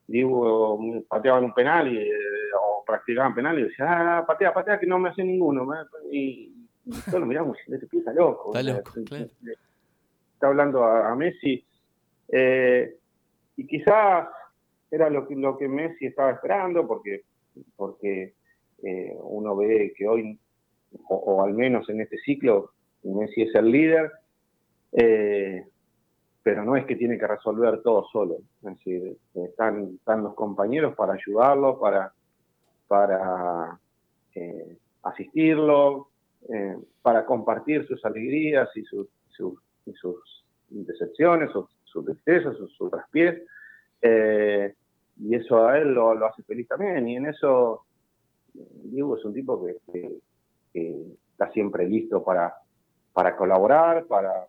digo, 0.07 0.79
pateaban 1.09 1.45
un 1.45 1.55
penal 1.55 1.93
y, 1.93 1.99
eh, 1.99 2.13
o 2.61 2.85
practicaban 2.85 3.35
penal 3.35 3.59
y 3.59 3.65
decía, 3.65 4.19
ah, 4.19 4.27
patea, 4.27 4.53
patea, 4.53 4.79
que 4.79 4.87
no 4.87 4.99
me 4.99 5.11
hace 5.11 5.25
ninguno. 5.25 5.67
Y, 6.11 6.53
y 6.85 6.91
todos 7.05 7.21
lo 7.21 7.27
miramos 7.27 7.59
y 7.67 7.75
este 7.75 7.97
está 7.97 8.13
loco. 8.13 8.57
Está 8.57 8.73
loco, 8.73 8.93
claro. 9.05 9.27
Está 10.35 10.47
hablando 10.49 10.85
a, 10.85 11.15
Messi. 11.17 11.65
Eh, 12.29 12.97
y 13.57 13.67
quizás 13.67 14.29
era 14.91 15.11
lo 15.11 15.27
que, 15.27 15.35
lo 15.35 15.57
que 15.57 15.69
Messi 15.69 16.07
estaba 16.07 16.33
esperando, 16.33 16.87
porque, 16.87 17.23
porque 17.75 18.35
eh, 18.83 19.17
uno 19.19 19.57
ve 19.57 19.93
que 19.97 20.07
hoy, 20.07 20.39
o, 21.09 21.43
al 21.43 21.55
menos 21.55 21.89
en 21.89 22.03
este 22.03 22.19
ciclo, 22.19 22.73
Messi 23.03 23.43
es 23.43 23.55
el 23.55 23.71
líder. 23.71 24.13
Eh, 24.93 25.65
pero 26.43 26.65
no 26.65 26.77
es 26.77 26.87
que 26.87 26.95
tiene 26.95 27.19
que 27.19 27.27
resolver 27.27 27.83
todo 27.83 28.05
solo. 28.13 28.37
Es 28.63 28.77
decir, 28.77 29.17
están, 29.35 29.95
están 29.97 30.23
los 30.23 30.35
compañeros 30.35 30.95
para 30.95 31.15
ayudarlo, 31.15 31.81
para, 31.81 32.13
para 32.87 33.81
eh, 34.35 34.79
asistirlo, 35.03 36.09
eh, 36.49 36.77
para 37.03 37.27
compartir 37.27 37.85
sus 37.89 38.05
alegrías 38.05 38.69
y, 38.77 38.85
sus, 38.85 39.09
sus, 39.29 39.61
decepciones, 40.69 41.51
sus, 41.51 41.67
sus 41.85 42.05
tristezas, 42.05 42.57
sus, 42.57 42.73
sus 42.77 42.93
y 45.19 45.35
eso 45.35 45.67
a 45.67 45.79
él 45.79 45.95
lo, 45.95 46.11
hace 46.27 46.43
feliz 46.43 46.69
también. 46.69 47.09
Y 47.09 47.17
en 47.17 47.27
eso, 47.27 47.87
Diego 48.53 49.17
es 49.17 49.25
un 49.25 49.35
tipo 49.35 49.65
que, 49.65 50.21
está 51.33 51.51
siempre 51.53 51.89
listo 51.89 52.23
para, 52.23 52.55
para 53.17 53.35
colaborar, 53.35 54.05
para, 54.05 54.47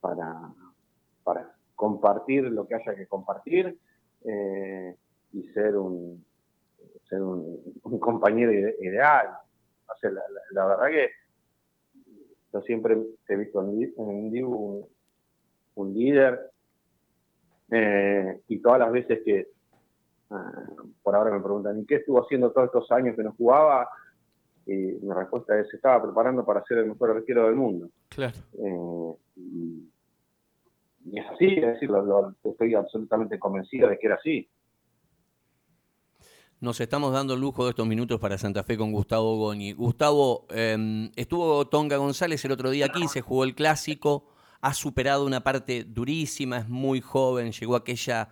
para 0.00 1.54
compartir 1.74 2.44
lo 2.44 2.66
que 2.66 2.76
haya 2.76 2.94
que 2.94 3.06
compartir 3.06 3.78
eh, 4.24 4.96
y 5.34 5.42
ser 5.48 5.76
un, 5.76 6.24
ser 7.06 7.20
un, 7.20 7.98
compañero 8.00 8.50
ideal. 8.50 9.28
la, 10.52 10.66
verdad 10.66 10.86
que 10.86 11.10
yo 12.50 12.62
siempre 12.62 12.96
he 13.28 13.36
visto 13.36 13.60
en, 13.60 14.30
Dibu 14.30 14.88
un, 15.74 15.92
líder 15.92 16.50
eh, 17.70 18.40
y 18.48 18.58
todas 18.62 18.78
las 18.78 18.90
veces 18.90 19.20
que 19.22 19.48
ah, 20.30 20.64
por 21.02 21.14
ahora 21.14 21.30
me 21.30 21.42
preguntan, 21.42 21.78
¿y 21.78 21.84
qué 21.84 21.96
estuvo 21.96 22.22
haciendo 22.22 22.52
todos 22.52 22.68
estos 22.68 22.90
años 22.90 23.14
que 23.16 23.22
no 23.22 23.34
jugaba? 23.34 23.86
Y 24.68 24.98
mi 25.00 25.14
respuesta 25.14 25.58
es, 25.58 25.72
estaba 25.72 26.02
preparando 26.02 26.44
para 26.44 26.62
ser 26.64 26.78
el 26.78 26.86
mejor 26.86 27.10
arquero 27.10 27.46
del 27.46 27.56
mundo. 27.56 27.88
Claro. 28.10 28.36
Eh, 28.52 29.14
y 31.10 31.18
es 31.18 31.26
así, 31.32 31.46
es 31.46 31.66
decir, 31.66 31.90
estoy 32.44 32.74
absolutamente 32.74 33.38
convencido 33.38 33.88
de 33.88 33.98
que 33.98 34.06
era 34.06 34.16
así. 34.16 34.46
Nos 36.60 36.80
estamos 36.80 37.14
dando 37.14 37.32
el 37.32 37.40
lujo 37.40 37.64
de 37.64 37.70
estos 37.70 37.86
minutos 37.86 38.20
para 38.20 38.36
Santa 38.36 38.62
Fe 38.62 38.76
con 38.76 38.92
Gustavo 38.92 39.36
Goni. 39.38 39.72
Gustavo, 39.72 40.46
em, 40.50 41.10
estuvo 41.16 41.66
Tonga 41.68 41.96
González 41.96 42.44
el 42.44 42.52
otro 42.52 42.68
día 42.68 42.86
aquí, 42.86 43.08
se 43.08 43.22
jugó 43.22 43.44
el 43.44 43.54
clásico, 43.54 44.26
ha 44.60 44.74
superado 44.74 45.24
una 45.24 45.42
parte 45.42 45.84
durísima, 45.84 46.58
es 46.58 46.68
muy 46.68 47.00
joven, 47.00 47.52
llegó 47.52 47.74
aquella 47.74 48.28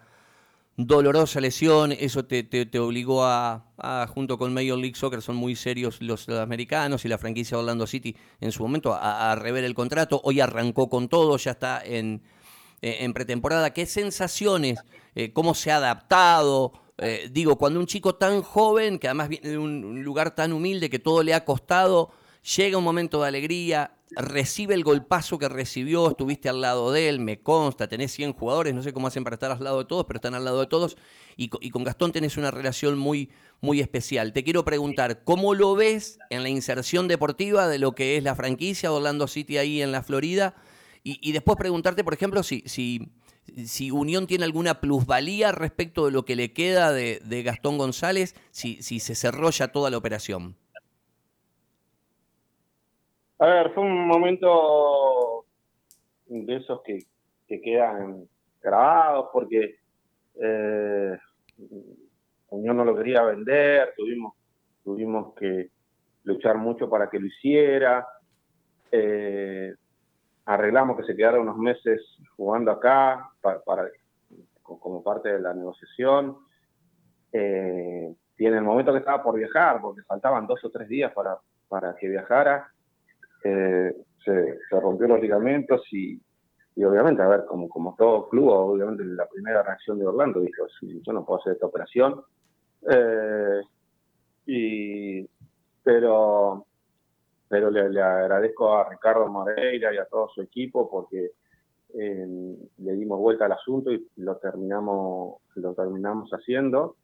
dolorosa 0.77 1.41
lesión, 1.41 1.93
eso 1.93 2.25
te, 2.25 2.79
obligó 2.79 3.25
a, 3.25 3.65
junto 4.09 4.39
con 4.39 4.53
Major 4.53 4.79
League 4.79 4.97
Soccer, 4.97 5.23
son 5.23 5.37
muy 5.37 5.57
serios 5.57 6.01
los, 6.01 6.29
americanos 6.29 7.05
y 7.05 7.09
la 7.09 7.19
franquicia 7.19 7.59
Orlando 7.59 7.87
City 7.87 8.17
en 8.41 8.53
su 8.53 8.63
momento, 8.63 8.95
a 8.95 9.35
rever 9.37 9.65
el 9.65 9.75
contrato. 9.75 10.21
Hoy 10.25 10.41
arrancó 10.41 10.89
con 10.89 11.09
todo, 11.09 11.37
ya 11.39 11.53
está 11.53 11.83
en, 11.85 12.23
eh, 12.83 12.99
en 13.01 13.13
pretemporada. 13.15 13.73
¿Qué 13.73 13.87
sensaciones? 13.87 14.79
Eh, 15.15 15.33
¿Cómo 15.33 15.55
se 15.55 15.71
ha 15.73 15.79
adaptado? 15.79 16.73
Eh, 16.99 17.29
digo, 17.33 17.57
cuando 17.57 17.81
un 17.81 17.87
chico 17.87 18.15
tan 18.17 18.43
joven, 18.43 18.99
que 18.99 19.09
además 19.09 19.29
viene 19.29 19.49
de 19.49 19.59
un 19.59 20.03
lugar 20.05 20.35
tan 20.35 20.53
humilde 20.53 20.91
que 20.91 20.99
todo 20.99 21.23
le 21.23 21.33
ha 21.33 21.45
costado, 21.45 22.11
llega 22.55 22.79
un 22.79 22.85
momento 22.85 23.23
de 23.23 23.29
alegría, 23.29 23.97
recibe 24.11 24.75
el 24.75 24.85
golpazo 24.85 25.39
que 25.39 25.49
recibió, 25.49 26.09
estuviste 26.09 26.49
al 26.49 26.61
lado 26.61 26.93
de 26.93 27.09
él, 27.09 27.19
me 27.19 27.41
consta, 27.41 27.89
tenés 27.89 28.13
100 28.13 28.35
jugadores, 28.35 28.75
no 28.75 28.83
sé 28.83 28.93
cómo 28.93 29.09
hacen 29.09 29.25
para 29.25 29.35
estar 29.35 29.51
al 29.51 29.63
lado 29.63 29.79
de 29.79 29.85
todos, 29.87 30.05
pero 30.07 30.19
están 30.19 30.35
al 30.35 30.45
lado 30.45 30.61
de 30.61 30.67
todos, 30.67 30.97
y, 31.37 31.49
con 31.49 31.85
Gastón 31.85 32.13
tenés 32.13 32.37
una 32.37 32.51
relación 32.51 32.99
muy, 32.99 33.31
muy 33.61 33.81
especial. 33.81 34.33
Te 34.33 34.45
quiero 34.45 34.65
preguntar, 34.65 35.25
¿cómo 35.25 35.55
lo 35.55 35.75
ves 35.75 36.19
en 36.31 36.43
la 36.43 36.49
inserción 36.49 37.09
deportiva 37.09 37.69
de 37.69 37.79
lo 37.79 37.95
que 37.95 38.17
es 38.17 38.23
la 38.23 38.35
franquicia 38.35 38.89
de 38.89 38.95
Orlando 38.95 39.27
City 39.27 39.59
ahí 39.59 39.83
en 39.83 39.93
la 39.93 40.03
Florida? 40.03 40.55
Y, 41.09 41.31
después 41.31 41.57
preguntarte, 41.57 42.03
por 42.03 42.15
ejemplo, 42.15 42.43
si, 42.43 42.65
si, 42.67 43.13
si 43.65 43.93
Unión 43.93 44.27
tiene 44.27 44.45
alguna 44.45 44.81
plusvalía 44.81 45.53
respecto 45.53 46.07
de 46.07 46.11
lo 46.11 46.25
que 46.25 46.35
le 46.35 46.53
queda 46.53 46.91
de, 46.91 47.43
Gastón 47.45 47.79
González, 47.79 48.35
si, 48.51 48.83
si 48.83 48.99
se 48.99 49.15
cerró 49.15 49.51
toda 49.73 49.89
la 49.91 49.99
operación. 49.99 50.57
A 53.39 53.47
ver, 53.47 53.75
fue 53.75 53.83
un 53.85 54.07
momento 54.07 55.45
de 56.27 56.57
esos 56.57 56.83
que, 56.83 57.07
quedan 57.47 58.27
grabados 58.61 59.29
porque 59.33 59.77
eh, 60.41 61.17
no 62.51 62.85
lo 62.85 62.97
quería 62.97 63.23
vender, 63.23 63.93
tuvimos, 63.97 64.35
tuvimos 64.83 65.35
que 65.35 65.71
luchar 66.25 66.57
mucho 66.57 66.89
para 66.89 67.09
que 67.11 67.21
lo 67.21 67.27
hiciera. 67.27 68.07
Eh, 68.91 69.75
arreglamos 70.47 70.97
que 70.97 71.05
se 71.05 71.15
quedara 71.15 71.41
unos 71.41 71.59
meses 71.59 72.01
jugando 72.37 72.71
acá 72.71 73.31
para, 73.41 73.91
como 74.63 75.03
parte 75.05 75.29
de 75.29 75.41
la 75.41 75.53
negociación. 75.53 76.39
Eh, 77.33 78.15
y 78.39 78.47
en 78.47 78.55
el 78.55 78.63
momento 78.63 78.93
que 78.93 78.99
estaba 78.99 79.23
por 79.23 79.37
viajar, 79.37 79.81
porque 79.81 80.03
faltaban 80.03 80.47
dos 80.47 80.65
o 80.65 80.71
tres 80.71 80.89
días 80.89 81.13
para, 81.13 81.37
para 81.69 81.95
que 81.97 82.09
viajara, 82.09 82.73
eh, 83.47 83.95
se, 84.25 84.59
rompió 84.81 85.07
los 85.07 85.21
ligamentos 85.21 85.83
y, 85.93 86.21
obviamente, 86.85 87.23
a 87.23 87.29
ver, 87.29 87.45
como, 87.47 87.69
como 87.69 87.95
todo 87.97 88.29
club, 88.29 88.49
obviamente 88.49 89.05
la 89.05 89.27
primera 89.27 89.63
reacción 89.63 89.99
de 89.99 90.07
Orlando 90.07 90.41
dijo, 90.41 90.67
yo 90.83 91.13
no 91.13 91.25
puedo 91.25 91.41
hacer 91.41 91.55
esta 91.55 91.67
operación. 91.67 92.23
Eh, 92.91 93.61
y, 94.47 95.29
pero 95.83 96.67
pero 97.49 97.71
le, 97.71 98.03
agradezco 98.03 98.75
a 98.77 98.89
Ricardo 98.89 99.29
Moreira 99.29 99.95
y 99.95 99.99
a 99.99 100.07
todo 100.07 100.29
su 100.35 100.43
equipo 100.43 100.91
porque 100.91 101.31
eh, 101.95 102.57
le 102.79 102.93
dimos 102.95 103.21
vuelta 103.21 103.45
al 103.45 103.53
asunto 103.53 103.93
y 103.93 104.05
lo 104.17 104.37
terminamos, 104.39 105.37
lo 105.55 105.75
terminamos 105.75 106.29
haciendo. 106.33 106.97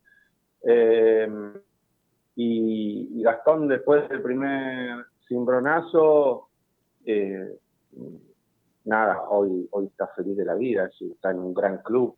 Y, 2.34 3.22
Gastón, 3.22 3.68
después 3.68 4.08
del 4.08 4.22
primer 4.22 5.04
cimbronazo, 5.28 6.48
eh, 7.04 7.58
nada, 8.84 9.28
hoy, 9.28 9.68
hoy 9.70 9.86
está 9.86 10.08
feliz 10.08 10.36
de 10.36 10.44
la 10.44 10.54
vida, 10.54 10.88
está 11.00 11.30
en 11.30 11.38
un 11.38 11.54
gran 11.54 11.78
club, 11.78 12.16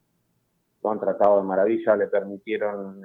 lo 0.83 0.91
han 0.91 1.01
tratado 1.01 1.39
de 1.39 1.45
maravilla, 1.45 1.97
le 1.97 2.09
permitieron 2.09 3.01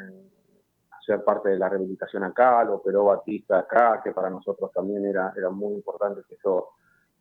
ser 1.05 1.23
parte 1.23 1.49
de 1.49 1.57
la 1.57 1.69
rehabilitación 1.69 2.23
acá, 2.23 2.63
lo 2.63 2.75
operó 2.75 3.05
Batista 3.05 3.59
acá, 3.59 4.01
que 4.03 4.11
para 4.11 4.29
nosotros 4.29 4.71
también 4.71 5.05
era, 5.05 5.33
era 5.35 5.49
muy 5.49 5.73
importante 5.73 6.21
que 6.27 6.35
eso 6.35 6.69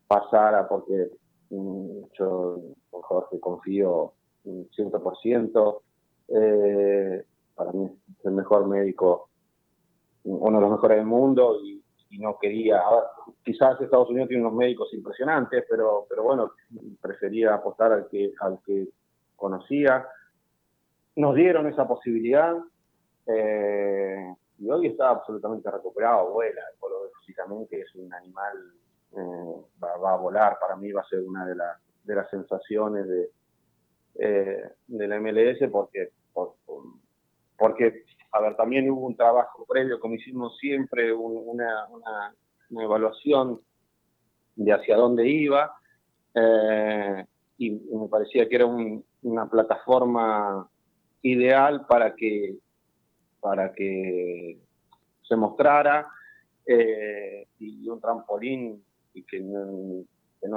pasara 0.07 0.69
porque 0.69 1.11
mm, 1.51 2.01
yo, 2.19 2.59
por 2.91 3.29
que 3.31 3.41
confío 3.41 4.13
100%, 4.45 5.81
eh, 6.29 7.25
para 7.55 7.73
mí 7.73 7.85
es 8.19 8.25
el 8.25 8.33
mejor 8.33 8.67
médico, 8.67 9.31
uno 10.25 10.59
de 10.59 10.63
los 10.63 10.71
mejores 10.73 10.99
del 10.99 11.07
mundo 11.07 11.59
y, 11.63 11.78
no 12.11 12.39
quería, 12.39 12.81
quizás 13.45 13.81
Estados 13.81 14.09
Unidos 14.09 14.29
tiene 14.29 14.43
unos 14.45 14.57
médicos 14.57 14.93
impresionantes, 14.95 15.65
pero, 15.69 16.07
pero 16.09 16.23
bueno, 16.23 16.53
prefería 17.01 17.55
apostar 17.55 17.93
al 17.93 18.09
que, 18.09 18.33
al 18.41 18.59
que 18.65 18.89
conocía. 19.37 20.07
Nos 21.17 21.35
dieron 21.35 21.67
esa 21.67 21.87
posibilidad, 21.87 22.57
eh, 23.27 24.35
y 24.59 24.71
hoy 24.71 24.87
está 24.87 25.11
absolutamente 25.11 25.71
recuperado, 25.71 26.33
vuela, 26.33 26.63
el 26.63 27.11
físicamente 27.21 27.81
es 27.81 27.95
un 27.95 28.13
animal, 28.15 28.73
eh, 29.13 29.63
va, 29.83 30.13
a 30.13 30.17
volar, 30.17 30.59
para 30.61 30.77
mí 30.77 30.91
va 30.93 31.03
a 31.03 31.09
ser 31.09 31.21
una 31.21 31.45
de, 31.45 31.55
de 32.05 32.15
las 32.15 32.31
sensaciones 32.31 33.07
de, 33.07 33.31
eh, 34.19 34.63
la 34.89 35.21
MLS 35.21 35.71
porque, 35.71 36.11
porque, 37.57 38.05
a 38.31 38.41
ver, 38.41 38.57
también 38.57 38.91
hubo 38.91 39.07
un 39.07 39.17
trabajo 39.17 39.65
previo, 39.67 39.99
como 40.01 40.15
hicimos 40.15 40.57
siempre, 40.59 41.13
una, 41.13 41.89
una, 41.89 42.35
evaluación 42.83 43.61
de 44.57 44.73
hacia 44.73 44.97
dónde 44.97 45.27
iba, 45.27 45.73
y 47.57 47.71
me 47.71 48.09
parecía 48.09 48.49
que 48.49 48.57
era 48.57 48.67
una 48.67 49.49
plataforma 49.49 50.69
ideal 51.23 51.87
para 51.87 52.15
que 52.15 52.59
para 53.41 53.73
que 53.73 54.59
se 55.23 55.37
mostrara 55.37 56.09
eh, 56.67 57.47
y 57.59 57.89
un 57.89 58.01
trampolín 58.01 58.85
y 59.15 59.23
que 59.25 59.41
no, 59.41 60.05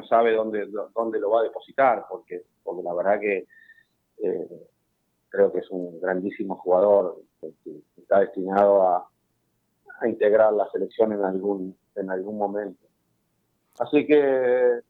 sabe 0.07 0.33
dónde, 0.33 0.67
dónde 0.93 1.19
lo 1.19 1.31
va 1.31 1.41
a 1.41 1.43
depositar, 1.43 2.05
porque, 2.09 2.43
porque 2.63 2.83
la 2.83 2.93
verdad 2.93 3.19
que 3.19 3.47
eh, 4.23 4.67
creo 5.29 5.51
que 5.51 5.59
es 5.59 5.69
un 5.71 5.99
grandísimo 5.99 6.55
jugador 6.57 7.21
que, 7.41 7.53
está 7.97 8.19
destinado 8.19 8.83
a, 8.83 9.09
a, 9.99 10.07
integrar 10.07 10.53
la 10.53 10.69
selección 10.71 11.13
en 11.13 11.23
algún, 11.23 11.75
en 11.95 12.09
algún 12.09 12.37
momento. 12.37 12.87
Así 13.79 14.05
que 14.05 14.81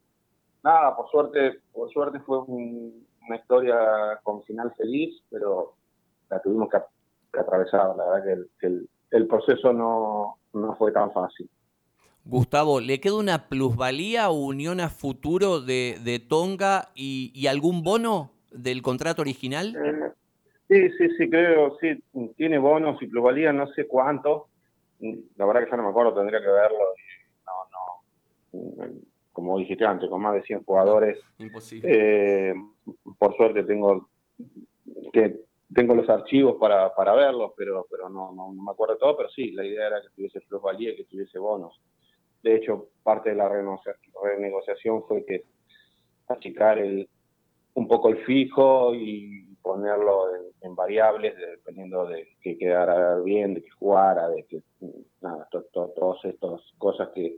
nada, 0.63 0.96
por 0.96 1.10
suerte, 1.10 1.60
por 1.72 1.89
suerte 1.91 2.20
fue 2.20 2.39
una 2.39 3.36
historia 3.36 4.20
con 4.24 4.43
final 4.43 4.74
feliz, 4.75 5.22
pero 5.29 5.75
la 6.29 6.41
tuvimos 6.41 6.70
que, 6.70 6.77
atravesar. 7.38 7.96
La 7.96 8.05
verdad 8.05 8.46
que 8.60 8.67
el, 9.12 9.27
proceso 9.27 9.72
no, 9.74 10.38
fue 10.77 10.91
tan 10.91 11.12
fácil. 11.12 11.50
Gustavo, 12.24 12.79
¿le 12.79 13.00
queda 13.00 13.15
una 13.15 13.48
plusvalía 13.50 14.29
o 14.29 14.34
unión 14.34 14.79
a 14.79 14.89
futuro 14.89 15.62
de, 15.62 16.25
Tonga 16.27 16.89
y, 16.96 17.48
algún 17.48 17.84
bono 17.84 18.31
del 18.51 18.81
contrato 18.81 19.22
original? 19.22 19.75
Eh, 19.75 20.12
sí, 20.72 20.90
sí, 20.92 21.10
sí, 21.18 21.30
creo, 21.30 21.78
sí, 21.80 22.01
tiene 22.38 22.58
bonos 22.58 23.01
y 23.01 23.08
plusvalía, 23.08 23.51
no 23.51 23.68
sé 23.74 23.88
cuánto. 23.88 24.48
La 25.36 25.46
verdad 25.46 25.66
que 25.66 25.72
ya 25.72 25.78
no 25.78 25.84
me 25.84 25.90
acuerdo, 25.90 26.13
tendría 26.13 26.40
que 26.40 26.48
verlo. 26.48 26.80
No, 27.46 28.84
no 28.86 29.01
como 29.34 29.58
dijiste 29.58 29.86
antes, 29.86 30.10
con 30.10 30.22
más 30.22 30.34
de 30.34 30.44
100 30.44 30.63
jugadores. 30.63 31.20
Imposible. 31.40 31.90
Eh, 31.92 32.54
por 33.18 33.36
suerte 33.36 33.63
tengo 33.63 34.10
que 35.13 35.42
tengo 35.74 35.96
los 35.96 36.10
archivos 36.10 36.58
para, 36.60 36.94
para 36.94 37.13
verlos, 37.13 37.54
pero 37.56 37.86
pero 37.90 38.10
no, 38.10 38.32
no, 38.34 38.51
me 38.51 38.72
acuerdo 38.72 38.98
todo, 38.98 39.18
pero 39.18 39.30
sí, 39.30 39.51
la 39.51 39.66
idea 39.66 39.88
era 39.88 40.01
que 40.01 40.10
tuviese 40.16 40.42
plusvalía, 40.42 40.96
que 40.96 41.06
tuviese 41.06 41.40
bonos. 41.40 41.82
De 42.44 42.56
hecho, 42.56 42.90
parte 43.04 43.30
de 43.30 43.36
la 43.36 43.50
renegociación 43.50 45.04
fue 45.08 45.24
que 45.25 45.44
achicar 46.28 46.80
el, 46.80 47.08
un 47.74 47.88
poco 47.88 48.10
el 48.10 48.18
fijo 48.25 48.94
y 48.96 49.50
ponerlo 49.62 50.25
en, 50.62 50.75
variables, 50.75 51.36
dependiendo 51.38 52.06
de 52.06 52.27
que 52.41 52.58
quedara 52.58 53.18
bien, 53.20 53.53
de 53.53 53.62
que 53.62 53.70
jugara, 53.72 54.30
de 54.30 54.44
que, 54.46 54.62
nada, 55.22 55.48
todas 55.72 56.25
estas 56.25 56.62
cosas 56.77 57.10
que, 57.13 57.38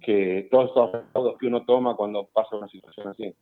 que 0.00 0.48
todos 0.50 0.68
estos 0.68 1.38
que 1.38 1.46
uno 1.46 1.64
toma 1.64 1.96
cuando 1.96 2.26
pasa 2.26 2.56
una 2.56 2.68
situación 2.68 3.08
así. 3.08 3.34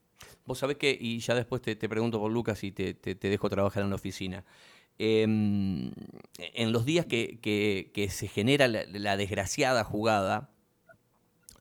Vos 0.44 0.58
sabés 0.58 0.76
que, 0.76 0.96
y 0.98 1.18
ya 1.18 1.34
después 1.34 1.62
te, 1.62 1.76
pregunto 1.76 2.20
por 2.20 2.30
Lucas 2.30 2.62
y 2.64 2.72
te, 2.72 2.94
dejo 3.14 3.48
trabajar 3.48 3.82
en 3.82 3.90
la 3.90 3.96
oficina. 3.96 4.44
Em, 4.98 5.92
en 6.38 6.72
los 6.72 6.86
días 6.86 7.06
que, 7.06 8.08
se 8.10 8.28
genera 8.28 8.68
la, 8.68 9.16
desgraciada 9.16 9.84
jugada, 9.84 10.50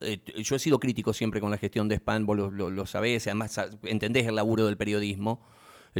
eh, 0.00 0.20
yo 0.42 0.56
he 0.56 0.58
sido 0.58 0.78
crítico 0.78 1.12
siempre 1.12 1.40
con 1.40 1.50
la 1.50 1.58
gestión 1.58 1.88
de 1.88 1.96
spam, 1.96 2.26
vos 2.26 2.36
lo, 2.36 2.70
lo 2.70 2.86
sabés, 2.86 3.26
además 3.26 3.58
entendés 3.82 4.26
el 4.26 4.36
laburo 4.36 4.66
del 4.66 4.76
periodismo. 4.76 5.40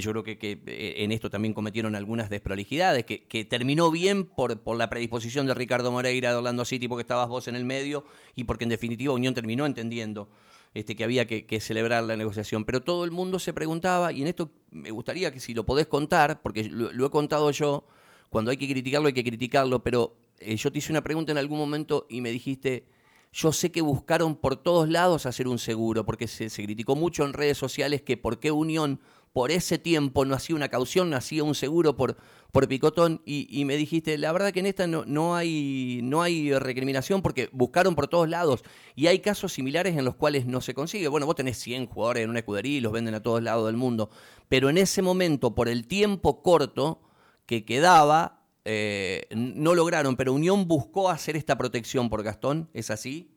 Yo 0.00 0.10
creo 0.10 0.22
que, 0.22 0.38
eh, 0.42 0.94
en 0.98 1.10
esto 1.10 1.30
también 1.30 1.54
cometieron 1.54 1.94
algunas 1.94 2.28
desprolijidades, 2.28 3.04
que, 3.06 3.44
terminó 3.46 3.90
bien 3.90 4.24
por, 4.24 4.60
la 4.76 4.90
predisposición 4.90 5.46
de 5.46 5.54
Ricardo 5.54 5.90
Moreira 5.90 6.30
de 6.30 6.36
Orlando 6.36 6.64
City, 6.66 6.86
porque 6.86 7.00
estabas 7.00 7.28
vos 7.28 7.48
en 7.48 7.56
el 7.56 7.64
medio, 7.64 8.04
y 8.34 8.44
porque 8.44 8.64
en 8.64 8.70
definitiva 8.70 9.14
Unión 9.14 9.32
terminó 9.32 9.64
entendiendo 9.64 10.28
este, 10.74 10.94
que 10.96 11.04
había 11.04 11.26
que, 11.26 11.60
celebrar 11.60 12.04
la 12.04 12.16
negociación. 12.16 12.66
Pero 12.66 12.82
todo 12.82 13.04
el 13.04 13.10
mundo 13.10 13.38
se 13.38 13.54
preguntaba, 13.54 14.12
y 14.12 14.20
en 14.20 14.28
esto 14.28 14.50
me 14.70 14.90
gustaría 14.90 15.32
que 15.32 15.40
si 15.40 15.54
lo 15.54 15.64
podés 15.64 15.86
contar, 15.86 16.42
porque 16.42 16.64
lo, 16.64 17.06
he 17.06 17.10
contado 17.10 17.50
yo, 17.50 17.86
cuando 18.28 18.50
hay 18.50 18.58
que 18.58 18.68
criticarlo 18.68 19.06
hay 19.06 19.14
que 19.14 19.24
criticarlo, 19.24 19.82
pero 19.82 20.14
eh, 20.40 20.56
yo 20.56 20.70
te 20.70 20.78
hice 20.78 20.92
una 20.92 21.02
pregunta 21.02 21.32
en 21.32 21.38
algún 21.38 21.58
momento 21.58 22.06
y 22.10 22.20
me 22.20 22.30
dijiste, 22.30 22.84
yo 23.32 23.50
sé 23.52 23.72
que 23.72 23.80
buscaron 23.80 24.36
por 24.36 24.56
todos 24.56 24.90
lados 24.90 25.24
hacer 25.24 25.48
un 25.48 25.58
seguro, 25.58 26.04
porque 26.04 26.28
se 26.28 26.50
criticó 26.50 26.96
mucho 26.96 27.24
en 27.24 27.32
redes 27.32 27.56
sociales 27.56 28.02
que 28.02 28.18
por 28.18 28.38
qué 28.38 28.50
Unión 28.50 29.00
por 29.36 29.50
ese 29.50 29.76
tiempo 29.76 30.24
no 30.24 30.34
hacía 30.34 30.56
una 30.56 30.70
caución, 30.70 31.10
no 31.10 31.16
hacía 31.18 31.44
un 31.44 31.54
seguro 31.54 31.94
por, 31.94 32.16
por 32.52 32.66
picotón 32.68 33.20
y, 33.26 33.66
me 33.66 33.76
dijiste, 33.76 34.16
la 34.16 34.32
verdad 34.32 34.50
que 34.50 34.60
en 34.60 34.64
esta 34.64 34.86
no, 34.86 35.04
no, 35.04 35.36
hay, 35.36 36.00
no 36.02 36.22
hay 36.22 36.54
recriminación 36.54 37.20
porque 37.20 37.50
buscaron 37.52 37.94
por 37.94 38.08
todos 38.08 38.30
lados 38.30 38.64
y 38.94 39.08
hay 39.08 39.18
casos 39.18 39.52
similares 39.52 39.94
en 39.94 40.06
los 40.06 40.14
cuales 40.14 40.46
no 40.46 40.62
se 40.62 40.72
consigue. 40.72 41.08
Bueno, 41.08 41.26
vos 41.26 41.34
tenés 41.34 41.58
100 41.58 41.84
jugadores 41.84 42.24
en 42.24 42.30
una 42.30 42.38
escudería 42.38 42.78
y 42.78 42.80
los 42.80 42.92
venden 42.92 43.14
a 43.14 43.22
todos 43.22 43.42
lados 43.42 43.66
del 43.66 43.76
mundo, 43.76 44.08
pero 44.48 44.70
en 44.70 44.78
ese 44.78 45.02
momento, 45.02 45.54
por 45.54 45.68
el 45.68 45.86
tiempo 45.86 46.42
corto 46.42 47.02
que 47.44 47.66
quedaba, 47.66 48.40
eh, 48.64 49.26
no 49.34 49.74
lograron, 49.74 50.16
pero 50.16 50.32
Unión 50.32 50.66
buscó 50.66 51.10
hacer 51.10 51.36
esta 51.36 51.58
protección 51.58 52.08
por 52.08 52.22
Gastón, 52.22 52.70
¿es 52.72 52.90
así? 52.90 53.36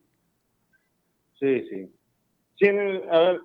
Sí, 1.38 1.60
sí. 1.68 1.92
sí 2.58 2.68
a 2.68 3.18
ver, 3.18 3.40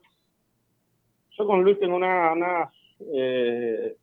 yo 1.38 1.46
con 1.46 1.64
Luis 1.64 1.80
tengo 1.80 1.96
una, 1.96 2.34
una, 2.34 2.72
eh, 3.14 3.96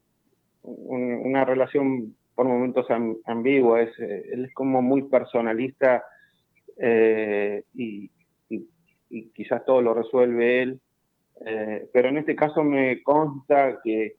una 0.62 1.44
relación 1.44 2.14
por 2.34 2.46
momentos 2.46 2.86
ambigua. 3.26 3.82
Es, 3.82 3.98
eh, 3.98 4.24
él 4.32 4.44
es 4.46 4.54
como 4.54 4.82
muy 4.82 5.02
personalista 5.04 6.04
eh, 6.76 7.64
y, 7.74 8.10
quizás 9.34 9.62
todo 9.66 9.82
lo 9.82 9.92
resuelve 9.92 10.62
él. 10.62 10.80
pero 11.92 12.08
en 12.08 12.16
este 12.16 12.34
caso 12.34 12.64
me 12.64 13.02
consta 13.02 13.78
que, 13.84 14.16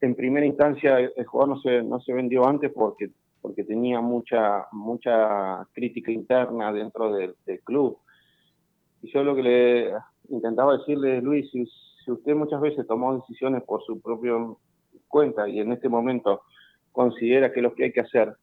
en 0.00 0.14
primera 0.14 0.46
instancia 0.46 0.98
el 0.98 1.26
jugador 1.26 1.56
no 1.56 1.60
se, 1.60 1.82
no 1.82 2.00
se 2.00 2.14
vendió 2.14 2.46
antes 2.46 2.70
porque 2.72 3.10
porque 3.42 3.64
tenía 3.64 4.00
mucha 4.00 4.66
mucha 4.72 5.66
crítica 5.72 6.10
interna 6.10 6.72
dentro 6.72 7.12
del 7.12 7.34
club. 7.62 7.98
Y 9.02 9.12
yo 9.12 9.22
lo 9.22 9.36
que 9.36 9.42
le 9.42 9.92
intentaba 10.28 10.78
decirle, 10.78 11.20
Luis, 11.20 11.50
si, 11.50 11.66
usted 12.10 12.34
muchas 12.34 12.60
veces 12.60 12.86
tomó 12.86 13.16
decisiones 13.16 13.62
por 13.64 13.82
su 13.84 14.00
propia 14.00 14.32
cuenta 15.08 15.48
y 15.48 15.60
en 15.60 15.72
este 15.72 15.88
momento 15.88 16.42
considera 16.90 17.52
que 17.52 17.60
lo 17.60 17.74
que 17.74 17.84
hay 17.84 17.92
que 17.92 18.00
hacer, 18.00 18.34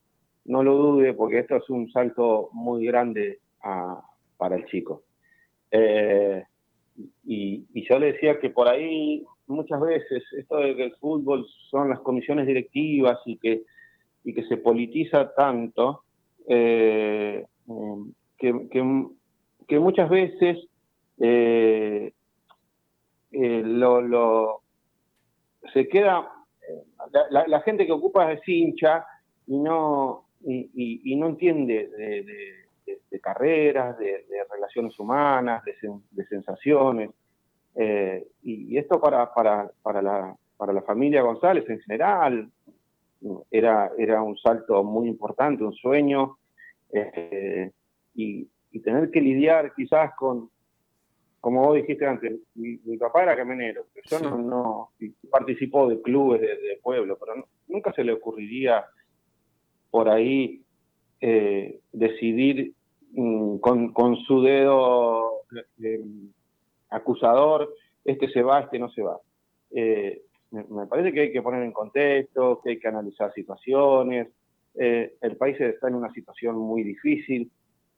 no 0.46 0.64
lo 0.64 0.76
dude 0.76 1.14
porque 1.14 1.40
esto 1.40 1.56
es 1.56 1.70
un 1.70 1.92
salto 1.92 2.50
muy 2.54 2.86
grande 2.86 3.40
para 4.38 4.56
el 4.56 4.66
chico. 4.66 5.04
Eh, 5.72 6.44
y, 7.26 7.66
yo 7.90 8.00
le 8.00 8.14
decía 8.14 8.40
que 8.40 8.52
por 8.52 8.68
ahí 8.68 9.26
muchas 9.48 9.82
veces 9.82 10.24
esto 10.38 10.58
de 10.58 10.72
el 10.72 10.96
fútbol 10.98 11.46
son 11.70 11.90
las 11.90 12.00
comisiones 12.02 12.46
directivas 12.46 13.20
y 13.26 13.38
que, 13.38 13.64
y 14.24 14.34
que 14.34 14.44
se 14.44 14.58
politiza 14.58 15.34
tanto, 15.34 16.04
eh, 16.48 17.46
que, 18.38 18.70
que 19.68 19.80
muchas 19.80 20.10
veces 20.10 20.68
eh, 21.20 22.14
eh, 23.32 23.62
lo, 23.64 24.62
se 25.74 25.88
queda, 25.88 26.30
la, 27.30 27.62
gente 27.62 27.86
que 27.86 27.92
ocupa 27.92 28.32
es 28.32 28.48
hincha 28.48 29.06
y 29.48 29.58
no, 29.58 30.28
y, 30.42 31.16
no 31.16 31.28
entiende 31.28 31.90
de, 31.90 33.20
carreras, 33.22 33.98
de, 33.98 34.26
relaciones 34.52 34.98
humanas, 35.00 35.64
de, 35.64 36.26
sensaciones. 36.26 37.12
Eh, 37.76 38.28
y, 38.44 38.78
esto 38.78 39.00
para, 39.00 39.34
para, 39.34 39.70
para, 39.82 40.02
la, 40.02 40.36
para 40.58 40.74
la 40.74 40.82
familia 40.82 41.22
González 41.22 41.70
en 41.70 41.80
general 41.82 42.50
era, 43.50 43.92
era 43.98 44.22
un 44.22 44.38
salto 44.38 44.84
muy 44.84 45.08
importante, 45.08 45.64
un 45.64 45.74
sueño, 45.74 46.38
y, 48.14 48.48
y 48.72 48.80
tener 48.80 49.12
que 49.12 49.20
lidiar 49.20 49.74
quizás 49.74 50.14
con, 50.16 50.50
como 51.46 51.62
vos 51.62 51.76
dijiste 51.76 52.08
antes, 52.08 52.40
mi, 52.56 52.98
papá 52.98 53.22
era 53.22 53.36
camionero, 53.36 53.86
yo 54.10 54.20
no, 54.20 54.90
participó 55.30 55.88
de 55.88 56.02
clubes 56.02 56.42
de, 56.42 56.80
pueblo, 56.82 57.20
pero 57.20 57.46
nunca 57.68 57.94
se 57.94 58.04
le 58.04 58.14
ocurriría 58.14 58.84
por 59.92 60.10
ahí 60.10 60.64
eh, 61.22 61.82
decidir 61.92 62.74
mm, 63.12 63.58
con, 63.58 64.18
su 64.26 64.42
dedo 64.42 65.42
eh, 65.84 66.04
acusador, 66.90 67.72
este 68.04 68.28
se 68.32 68.42
va, 68.42 68.62
este 68.62 68.80
no 68.80 68.90
se 68.90 69.04
va. 69.04 69.20
Eh, 69.70 70.24
me, 70.50 70.88
parece 70.88 71.14
que 71.14 71.20
hay 71.20 71.32
que 71.32 71.44
poner 71.44 71.62
en 71.62 71.74
contexto, 71.74 72.60
que 72.64 72.72
hay 72.72 72.80
que 72.80 72.88
analizar 72.88 73.32
situaciones. 73.36 74.30
el 74.74 75.38
país 75.38 75.62
está 75.62 75.90
en 75.90 75.96
una 75.96 76.12
situación 76.12 76.58
muy 76.58 76.82
difícil 76.82 77.52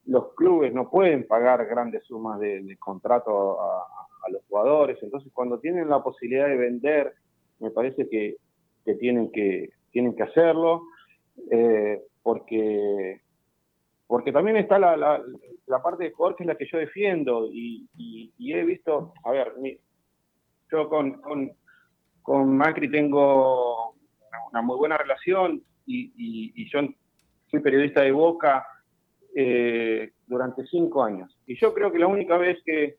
los 0.08 0.34
clubes 0.34 0.74
no 0.74 0.90
pueden 0.90 1.28
pagar 1.28 1.66
grandes 1.66 2.04
sumas 2.06 2.40
de, 2.40 2.76
contrato 2.80 3.62
a, 3.62 3.86
los 4.32 4.42
jugadores, 4.50 5.02
entonces 5.02 5.32
cuando 5.32 5.58
tienen 5.60 5.88
la 5.88 6.04
posibilidad 6.04 6.48
de 6.48 6.58
vender, 6.58 7.14
me 7.60 7.72
parece 7.72 8.10
que, 8.10 8.36
tienen 9.00 9.32
que 9.32 9.70
tienen 9.92 10.16
que 10.16 10.24
hacerlo, 10.24 10.84
eh, 11.50 12.02
porque 12.24 13.22
porque 14.08 14.32
también 14.32 14.58
está 14.58 14.80
la, 14.80 14.96
la, 14.96 15.84
parte 15.84 16.06
de 16.06 16.12
jugador 16.12 16.38
que 16.38 16.44
es 16.44 16.48
la 16.48 16.56
que 16.56 16.68
yo 16.72 16.78
defiendo 16.78 17.48
y, 17.52 17.88
he 18.40 18.64
visto, 18.64 19.14
a 19.24 19.32
ver, 19.32 19.54
yo 20.72 20.90
con, 20.90 21.22
con, 22.22 22.58
Macri 22.58 22.90
tengo 22.90 23.94
una, 24.52 24.62
muy 24.62 24.78
buena 24.78 24.98
relación 24.98 25.62
y, 25.86 26.70
yo 26.70 26.80
fui 27.50 27.60
periodista 27.60 28.02
de 28.02 28.12
Boca 28.12 28.66
eh, 29.40 30.14
durante 30.26 30.66
cinco 30.66 31.04
años. 31.04 31.38
Y 31.46 31.60
yo 31.60 31.72
creo 31.72 31.92
que 31.92 32.00
la 32.00 32.08
única 32.08 32.38
vez 32.38 32.58
que, 32.66 32.98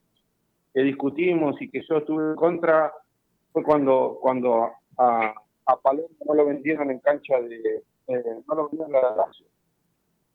discutimos 0.72 1.61
y 1.61 1.68
que 1.68 1.83
yo 1.88 1.96
estuve 1.96 2.22
en 2.31 2.37
contra 2.37 2.92
fue 3.51 3.64
cuando, 3.64 4.16
cuando 4.20 4.70
a, 4.96 5.35
a 5.66 5.77
Palermo 5.81 6.14
no 6.24 6.35
lo 6.35 6.46
vendieron 6.46 6.92
en 6.92 7.01
cancha 7.01 7.40
de... 7.40 7.83
Eh, 8.07 8.22
no 8.46 8.55
lo 8.55 8.68
vendieron 8.68 8.94
en 8.94 9.03
la 9.03 9.16
Lazio. 9.16 9.46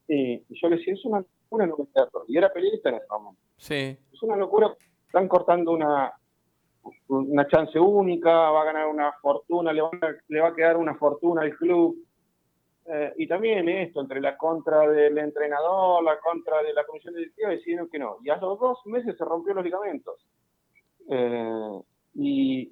Y, 0.10 0.44
yo 0.50 0.68
le 0.68 0.76
decía, 0.76 0.94
es 0.94 1.06
una 1.06 1.20
locura 1.20 1.68
no 1.68 1.78
venderlo. 1.78 2.26
Y 2.28 2.38
era 2.38 2.52
periodista 2.52 2.90
en 2.90 2.96
ese 2.96 3.08
momento. 3.10 3.42
Sí. 3.56 3.98
Es 4.12 4.22
una 4.24 4.36
locura. 4.36 4.76
Están 5.06 5.30
cortando 5.30 5.72
una, 5.72 6.12
una 7.08 7.48
chance 7.48 7.80
única, 7.80 8.30
va 8.30 8.64
a 8.64 8.66
ganar 8.66 8.88
una 8.88 9.14
fortuna, 9.22 9.72
le 9.72 9.82
va, 9.82 9.92
le 10.28 10.42
va 10.42 10.50
a 10.50 10.54
quedar 10.54 10.76
una 10.76 10.96
fortuna 10.96 11.44
al 11.44 11.56
club. 11.56 11.96
Eh, 12.86 13.14
y 13.18 13.28
también 13.28 13.68
esto, 13.70 14.02
entre 14.02 14.20
la 14.20 14.38
contra 14.38 14.88
del 14.88 15.18
entrenador, 15.18 16.04
la 16.04 16.20
contra 16.20 16.62
de 16.62 16.74
la 16.74 16.86
comisión 16.86 17.14
directiva, 17.14 17.50
decidieron 17.50 17.90
que 17.90 18.00
no. 18.00 18.18
Y 18.24 18.30
a 18.30 18.38
los 18.38 18.60
dos 18.60 18.86
meses 18.86 19.16
se 19.18 19.26
rompió 19.26 19.54
los 19.54 19.64
ligamentos. 19.64 20.26
Eh, 21.10 21.82
y, 22.16 22.72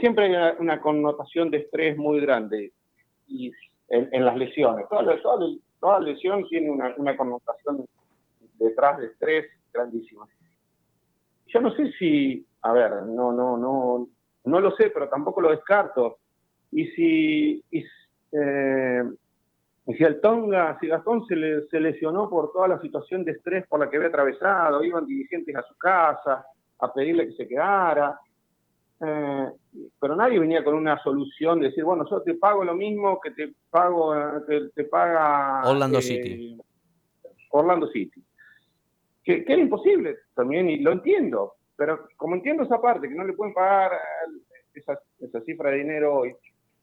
siempre 0.00 0.26
hay 0.26 0.56
una, 0.58 0.80
connotación 0.80 1.50
de 1.50 1.58
estrés 1.58 1.96
muy 1.96 2.20
grande 2.20 2.72
y 3.26 3.50
en, 3.88 4.24
las 4.24 4.36
lesiones. 4.36 4.88
Toda, 4.88 5.20
toda, 5.80 6.00
lesión 6.00 6.46
tiene 6.48 6.70
una, 6.70 6.94
una 6.96 7.16
connotación 7.16 7.84
detrás 8.54 8.98
de 8.98 9.06
estrés 9.06 9.46
grandísima. 9.72 10.26
Yo 11.48 11.60
no 11.60 11.74
sé 11.74 11.90
si 11.98 12.46
a 12.62 12.72
ver, 12.72 12.90
no, 13.06 13.32
no, 13.32 13.56
no, 13.56 14.08
no 14.44 14.60
lo 14.60 14.76
sé, 14.76 14.90
pero 14.90 15.08
tampoco 15.08 15.40
lo 15.40 15.50
descarto. 15.50 16.18
Y 16.72 16.86
si, 16.88 17.64
y, 17.70 17.84
si 20.00 20.04
el 20.04 20.18
Tonga, 20.22 20.78
si 20.80 20.86
Gastón 20.86 21.26
se, 21.26 21.36
le, 21.36 21.66
se 21.66 21.78
lesionó 21.78 22.30
por 22.30 22.52
toda 22.52 22.68
la 22.68 22.80
situación 22.80 23.22
de 23.22 23.32
estrés 23.32 23.66
por 23.66 23.80
la 23.80 23.90
que 23.90 23.98
había 23.98 24.08
atravesado, 24.08 24.82
iban 24.82 25.04
dirigentes 25.04 25.54
a 25.54 25.62
su 25.62 25.76
casa 25.76 26.42
a 26.78 26.90
pedirle 26.90 27.26
que 27.26 27.34
se 27.34 27.46
quedara, 27.46 28.18
eh, 28.98 29.50
pero 30.00 30.16
nadie 30.16 30.38
venía 30.38 30.64
con 30.64 30.74
una 30.74 30.98
solución 31.02 31.60
de 31.60 31.66
decir, 31.66 31.84
bueno, 31.84 32.06
yo 32.10 32.22
te 32.22 32.32
pago 32.32 32.64
lo 32.64 32.74
mismo 32.74 33.20
que 33.20 33.32
te 33.32 33.52
pago, 33.68 34.14
que 34.48 34.70
te 34.74 34.84
paga 34.84 35.68
Orlando 35.68 35.98
eh, 35.98 36.02
City. 36.02 36.58
Orlando 37.50 37.86
City. 37.88 38.24
Que, 39.22 39.44
que, 39.44 39.52
era 39.52 39.60
imposible 39.60 40.16
también, 40.34 40.70
y 40.70 40.78
lo 40.78 40.92
entiendo, 40.92 41.56
pero 41.76 42.08
como 42.16 42.36
entiendo 42.36 42.62
esa 42.62 42.80
parte, 42.80 43.06
que 43.06 43.14
no 43.14 43.24
le 43.24 43.34
pueden 43.34 43.52
pagar 43.52 43.92
esa, 44.72 44.98
esa 45.18 45.42
cifra 45.42 45.70
de 45.70 45.76
dinero 45.76 46.20
hoy, 46.20 46.34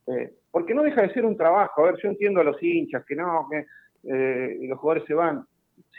eh, 0.06 0.36
porque 0.58 0.74
no 0.74 0.82
deja 0.82 1.04
de 1.04 1.14
ser 1.14 1.24
un 1.24 1.38
trabajo. 1.38 1.84
A 1.84 1.92
ver, 1.92 2.02
yo 2.02 2.10
entiendo 2.10 2.42
a 2.42 2.44
los 2.44 2.58
hinchas 2.64 3.06
que 3.06 3.16
no, 3.16 3.48
que 3.48 3.68
eh, 4.12 4.58
los 4.68 4.80
jugadores 4.80 5.08
se 5.08 5.14
van. 5.14 5.46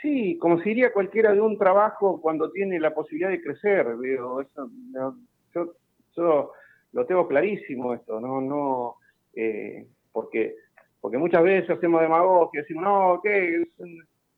Sí, 0.01 0.37
como 0.37 0.59
si 0.59 0.71
iría 0.71 0.91
cualquiera 0.91 1.31
de 1.31 1.39
un 1.39 1.57
trabajo 1.57 2.19
cuando 2.19 2.51
tiene 2.51 2.77
la 2.77 2.93
posibilidad 2.93 3.29
de 3.29 3.41
crecer. 3.41 3.97
Digo, 3.97 4.41
eso, 4.41 4.69
yo, 5.55 6.51
lo 6.91 7.05
tengo 7.05 7.25
clarísimo 7.29 7.93
esto, 7.93 8.19
no, 8.19 8.41
no, 8.41 8.95
eh, 9.33 9.87
porque, 10.11 10.55
porque 10.99 11.17
muchas 11.17 11.41
veces 11.41 11.69
hacemos 11.69 12.01
demagogia, 12.01 12.59
decimos, 12.59 12.83
no, 12.83 13.21
¿qué? 13.23 13.65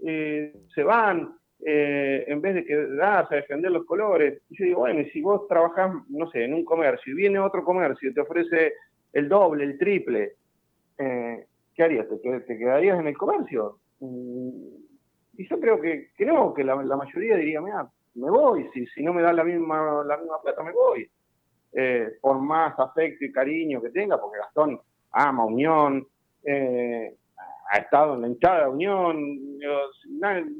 Eh, 0.05 0.53
se 0.75 0.83
van, 0.83 1.33
eh, 1.65 2.25
en 2.27 2.41
vez 2.41 2.53
de 2.53 2.63
quedarse 2.63 3.33
a 3.33 3.37
defender 3.37 3.71
los 3.71 3.85
colores. 3.85 4.39
Y 4.51 4.57
yo 4.59 4.65
digo, 4.65 4.79
bueno, 4.81 4.99
y 4.99 5.09
si 5.09 5.19
vos 5.23 5.47
trabajás, 5.47 5.91
no 6.09 6.29
sé, 6.29 6.43
en 6.43 6.53
un 6.53 6.63
comercio 6.63 7.11
y 7.11 7.15
viene 7.15 7.39
otro 7.39 7.63
comercio 7.63 8.11
y 8.11 8.13
te 8.13 8.21
ofrece 8.21 8.73
el 9.13 9.29
doble, 9.29 9.63
el 9.63 9.77
triple, 9.77 10.35
eh, 10.97 11.45
¿qué 11.75 11.83
harías? 11.83 12.07
¿Te, 12.07 12.57
quedarías 12.57 12.99
en 12.99 13.07
el 13.07 13.17
comercio? 13.17 13.79
Mm, 13.99 14.49
y 15.37 15.47
yo 15.47 15.59
creo 15.59 15.79
que, 15.79 16.09
creo 16.15 16.53
que 16.53 16.63
la, 16.63 16.75
mayoría 16.75 17.37
diría, 17.37 17.61
mira, 17.61 17.89
me 18.15 18.29
voy, 18.29 18.69
si, 18.73 18.85
si 18.87 19.03
no 19.03 19.13
me 19.13 19.21
da 19.21 19.33
la 19.33 19.43
misma, 19.43 20.03
la 20.05 20.17
misma 20.17 20.41
plata, 20.41 20.63
me 20.63 20.71
voy. 20.71 21.09
Eh, 21.73 22.17
por 22.19 22.37
más 22.39 22.77
afecto 22.77 23.23
y 23.23 23.31
cariño 23.31 23.81
que 23.81 23.91
tenga, 23.91 24.19
porque 24.19 24.39
Gastón 24.39 24.79
ama 25.11 25.45
Unión, 25.45 26.05
eh, 26.43 27.15
ha 27.71 27.77
estado 27.77 28.15
en 28.15 28.21
la 28.21 28.27
hinchada 28.27 28.63
de 28.63 28.69
Unión, 28.69 29.59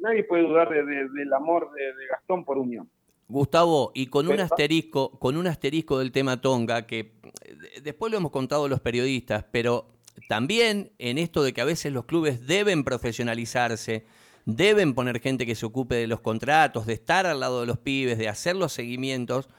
nadie, 0.02 0.24
puede 0.24 0.44
dudar 0.44 0.70
del 0.70 1.34
amor 1.34 1.72
de, 1.74 1.92
Gastón 2.10 2.46
por 2.46 2.58
Unión. 2.58 2.90
Gustavo, 3.32 3.92
y 3.96 4.08
con 4.08 4.28
un 4.28 4.40
asterisco, 4.40 5.18
con 5.20 5.38
un 5.38 5.48
asterisco 5.48 6.00
del 6.00 6.12
tema 6.12 6.42
Tonga, 6.42 6.86
que 6.86 7.00
eh, 7.00 7.82
después 7.82 8.12
lo 8.12 8.18
hemos 8.18 8.32
contado 8.32 8.68
los 8.68 8.82
periodistas, 8.82 9.46
pero 9.52 9.88
también 10.28 10.92
en 11.00 11.18
esto 11.18 11.44
de 11.44 11.54
que 11.54 11.62
a 11.62 11.66
veces 11.66 11.92
los 11.92 12.06
clubes 12.06 12.46
deben 12.46 12.84
profesionalizarse, 12.84 14.06
deben 14.46 14.94
poner 14.94 15.20
gente 15.20 15.46
que 15.46 15.56
se 15.56 15.66
ocupe 15.66 15.96
de 15.96 16.08
los 16.08 16.22
contratos, 16.22 16.86
de 16.86 16.94
estar 16.94 17.26
al 17.26 17.40
lado 17.40 17.62
de 17.62 17.68
los 17.68 17.80
pibes, 17.80 18.18
de 18.18 18.28
hacer 18.28 18.56
los 18.56 18.74
seguimientos, 18.74 19.50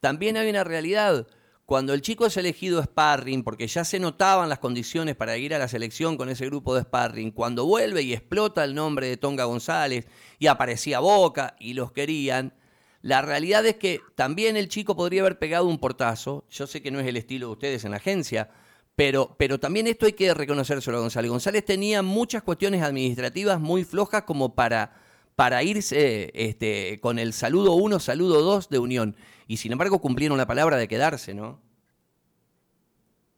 también 0.00 0.36
hay 0.36 0.48
una 0.48 0.64
realidad. 0.64 1.26
Cuando 1.66 1.94
el 1.94 2.02
chico 2.02 2.26
es 2.26 2.36
elegido 2.36 2.82
sparring, 2.82 3.44
porque 3.44 3.68
ya 3.68 3.84
se 3.84 4.00
notaban 4.00 4.48
las 4.48 4.58
condiciones 4.58 5.14
para 5.14 5.36
ir 5.36 5.54
a 5.54 5.58
la 5.58 5.68
selección 5.68 6.16
con 6.16 6.28
ese 6.28 6.46
grupo 6.46 6.74
de 6.74 6.82
sparring, 6.82 7.30
cuando 7.30 7.64
vuelve 7.64 8.02
y 8.02 8.12
explota 8.12 8.64
el 8.64 8.74
nombre 8.74 9.06
de 9.06 9.16
Tonga 9.16 9.44
González 9.44 10.06
y 10.40 10.48
aparecía 10.48 10.98
Boca 10.98 11.54
y 11.60 11.74
los 11.74 11.92
querían, 11.92 12.54
la 13.02 13.22
realidad 13.22 13.64
es 13.66 13.76
que 13.76 14.00
también 14.14 14.56
el 14.56 14.68
chico 14.68 14.94
podría 14.94 15.22
haber 15.22 15.38
pegado 15.38 15.66
un 15.66 15.78
portazo. 15.78 16.44
Yo 16.50 16.66
sé 16.66 16.82
que 16.82 16.90
no 16.90 17.00
es 17.00 17.06
el 17.06 17.16
estilo 17.16 17.46
de 17.46 17.52
ustedes 17.52 17.84
en 17.84 17.92
la 17.92 17.96
agencia, 17.96 18.50
pero, 18.94 19.34
pero 19.38 19.58
también 19.58 19.86
esto 19.86 20.04
hay 20.04 20.12
que 20.12 20.34
reconocérselo 20.34 20.98
a 20.98 21.00
González. 21.00 21.30
González 21.30 21.64
tenía 21.64 22.02
muchas 22.02 22.42
cuestiones 22.42 22.82
administrativas 22.82 23.58
muy 23.58 23.84
flojas 23.84 24.24
como 24.24 24.54
para, 24.54 24.92
para 25.34 25.62
irse 25.62 26.30
este, 26.34 26.98
con 27.00 27.18
el 27.18 27.32
saludo 27.32 27.72
1, 27.72 27.98
saludo 28.00 28.42
2 28.42 28.68
de 28.68 28.78
Unión 28.78 29.16
y 29.46 29.56
sin 29.56 29.72
embargo 29.72 30.00
cumplieron 30.00 30.36
la 30.36 30.46
palabra 30.46 30.76
de 30.76 30.86
quedarse, 30.86 31.32
¿no? 31.32 31.58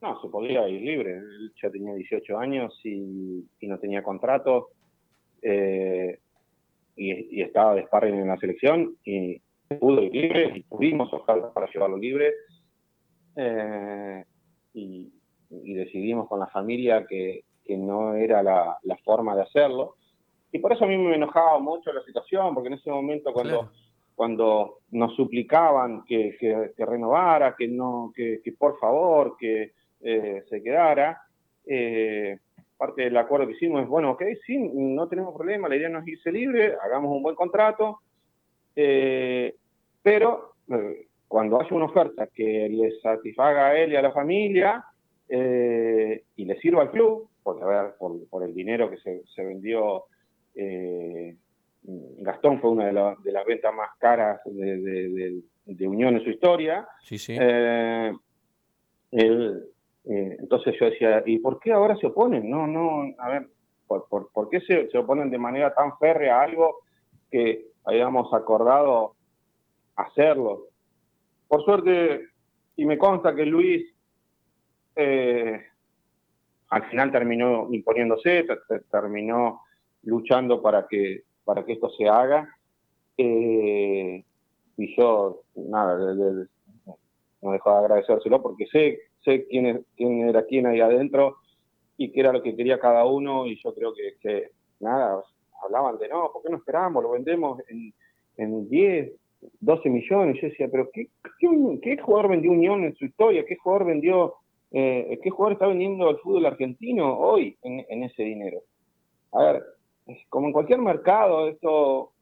No, 0.01 0.20
se 0.20 0.29
podía 0.29 0.68
ir 0.68 0.83
libre. 0.83 1.18
Él 1.18 1.53
ya 1.62 1.70
tenía 1.70 1.94
18 1.94 2.37
años 2.37 2.79
y, 2.83 3.46
no 3.62 3.79
tenía 3.79 4.03
contrato 4.03 4.70
eh, 5.40 6.18
y, 6.96 7.40
estaba 7.40 7.77
de 7.77 7.85
sparring 7.85 8.16
en 8.16 8.27
la 8.27 8.37
selección 8.37 8.96
y 9.05 9.40
pudo 9.78 10.02
ir 10.02 10.12
libre 10.12 10.52
y 10.56 10.62
pudimos 10.62 11.12
ojalá 11.12 11.52
para 11.52 11.70
llevarlo 11.70 11.96
libre. 11.96 12.32
Eh, 13.37 14.24
y, 14.74 15.12
decidimos 15.50 16.28
con 16.28 16.40
la 16.40 16.46
familia 16.46 17.06
que, 17.06 17.44
no 17.68 18.14
era 18.14 18.42
la, 18.42 18.78
forma 19.04 19.35
de 19.35 19.42
hacerlo. 19.42 19.96
Y 20.50 20.58
por 20.58 20.72
eso 20.72 20.85
a 20.85 20.88
mí 20.88 20.98
me 20.98 21.14
enojaba 21.14 21.58
mucho 21.58 21.92
la 21.92 22.02
situación, 22.02 22.54
porque 22.54 22.68
en 22.68 22.74
ese 22.74 22.90
momento 22.90 23.32
cuando 23.32 23.70
cuando 24.14 24.80
nos 24.90 25.14
suplicaban 25.16 26.04
que, 26.04 26.37
renovara, 26.78 27.54
que 27.56 27.68
no, 27.68 28.12
que, 28.14 28.40
por 28.58 28.78
favor, 28.78 29.37
que 29.38 29.72
eh, 30.00 30.44
se 30.48 30.62
quedara. 30.62 31.22
Eh, 31.66 32.38
parte 32.76 33.02
del 33.02 33.16
acuerdo 33.16 33.46
que 33.46 33.54
hicimos 33.54 33.82
es, 33.82 33.88
bueno, 33.88 34.11
ok, 34.12 34.22
sí, 34.44 34.58
no 34.58 35.08
tenemos 35.08 35.35
problema, 35.35 35.68
la 35.68 35.76
idea 35.76 35.88
no 35.88 36.00
es 36.00 36.08
irse 36.08 36.32
libre, 36.32 36.74
hagamos 36.82 37.12
un 37.12 37.22
buen 37.22 37.37
contrato, 37.37 38.00
eh, 38.74 39.54
pero 40.02 40.54
cuando 41.28 41.60
haya 41.60 41.74
una 41.74 41.86
oferta 41.86 42.26
que 42.26 42.68
le 42.68 43.00
satisfaga 43.00 43.68
a 43.68 43.78
él 43.78 43.92
y 43.92 43.96
a 43.96 44.02
la 44.02 44.12
familia 44.12 44.84
y 45.28 46.44
le 46.44 46.60
sirva 46.60 46.82
al 46.82 46.90
club, 46.90 47.28
porque 47.42 47.64
a 47.64 47.66
ver, 47.66 47.94
por, 47.98 48.42
el 48.44 48.54
dinero 48.54 48.90
que 48.90 48.98
se, 48.98 49.22
se 49.34 49.42
vendió 49.42 50.04
Gastón 51.84 52.60
fue 52.60 52.70
una 52.70 52.86
de, 52.86 53.16
de, 53.24 53.32
las 53.32 53.44
ventas 53.44 53.74
más 53.74 53.90
caras 53.98 54.40
de, 54.44 55.42
Unión 55.86 56.16
en 56.16 56.24
su 56.24 56.30
historia. 56.30 56.86
Sí, 57.02 57.18
sí. 57.18 57.36
Eh, 57.38 58.12
eh, 59.12 60.36
entonces 60.38 60.74
yo 60.78 60.86
decía, 60.86 61.22
¿y 61.26 61.38
por 61.38 61.58
qué 61.58 61.72
ahora 61.72 61.96
se 61.96 62.06
oponen? 62.06 62.48
No, 62.48 62.66
no, 62.66 63.12
a 63.18 63.28
ver, 63.28 63.48
¿por, 63.86 64.06
por, 64.08 64.48
qué 64.48 64.60
se, 64.60 64.88
se, 64.90 64.98
oponen 64.98 65.30
de 65.30 65.38
manera 65.38 65.74
tan 65.74 65.96
férrea 65.98 66.40
a 66.40 66.42
algo 66.44 66.78
que 67.30 67.66
hayamos 67.84 68.32
acordado 68.32 69.14
hacerlo? 69.96 70.68
Por 71.48 71.64
suerte, 71.64 72.28
y 72.76 72.85
me 72.85 72.98
consta 72.98 73.35
que 73.35 73.46
Luis 73.46 73.94
eh, 74.96 75.61
al 76.68 76.85
final 76.88 77.12
terminó 77.12 77.68
imponiéndose, 77.70 78.46
terminó 78.90 79.62
luchando 80.02 80.62
para 80.62 80.87
que 80.87 81.24
para 81.44 81.64
que 81.64 81.72
esto 81.72 81.90
se 81.90 82.09
haga. 82.09 82.48
Eh, 83.16 84.24
y 84.76 84.96
yo, 84.96 85.42
nada, 85.55 85.98
no 87.42 87.52
dejo 87.52 87.70
de 87.70 87.76
agradecérselo 87.76 88.40
porque 88.40 88.66
sé, 88.66 89.00
sé 89.24 89.46
quién, 89.48 89.85
quién 89.96 90.28
era 90.28 90.44
quién 90.46 90.66
ahí 90.66 90.81
adentro 90.81 91.38
y 91.96 92.11
qué 92.11 92.20
era 92.20 92.33
lo 92.33 92.42
que 92.42 92.57
quería 92.57 92.81
cada 92.81 93.05
uno 93.05 93.46
y 93.46 93.61
yo 93.62 93.74
creo 93.74 93.92
que, 93.94 94.16
que 94.20 94.50
nada, 94.81 95.22
hablaban 95.62 95.98
de 95.98 96.09
no, 96.09 96.31
¿por 96.33 96.42
qué 96.42 96.50
no 96.50 96.57
esperamos? 96.57 97.02
Lo 97.02 97.11
vendemos 97.11 97.61
en, 97.68 97.92
en 98.37 98.68
10, 98.68 99.12
12 99.61 99.90
millones. 99.90 100.40
Yo 100.40 100.48
decía, 100.48 100.68
pero 100.70 100.90
¿qué, 100.92 101.09
qué, 101.83 101.96
jugador 101.98 102.31
vendió 102.31 102.52
Unión 102.52 102.85
en 102.85 102.94
su 102.94 103.05
historia? 103.05 103.44
¿Qué 103.46 103.57
jugador 103.57 103.87
vendió 103.87 104.35
Eh, 104.74 105.18
¿Qué 105.22 105.28
jugador 105.28 105.52
está 105.52 105.66
vendiendo 105.66 106.09
el 106.09 106.16
fútbol 106.18 106.46
argentino 106.46 107.18
hoy 107.18 107.57
en, 107.62 108.02
ese 108.05 108.22
dinero? 108.22 108.62
A 109.33 109.42
ver, 109.44 109.62
como 110.31 110.46
en 110.46 110.52
cualquier 110.55 110.81
mercado, 110.81 111.48
esto 111.48 112.12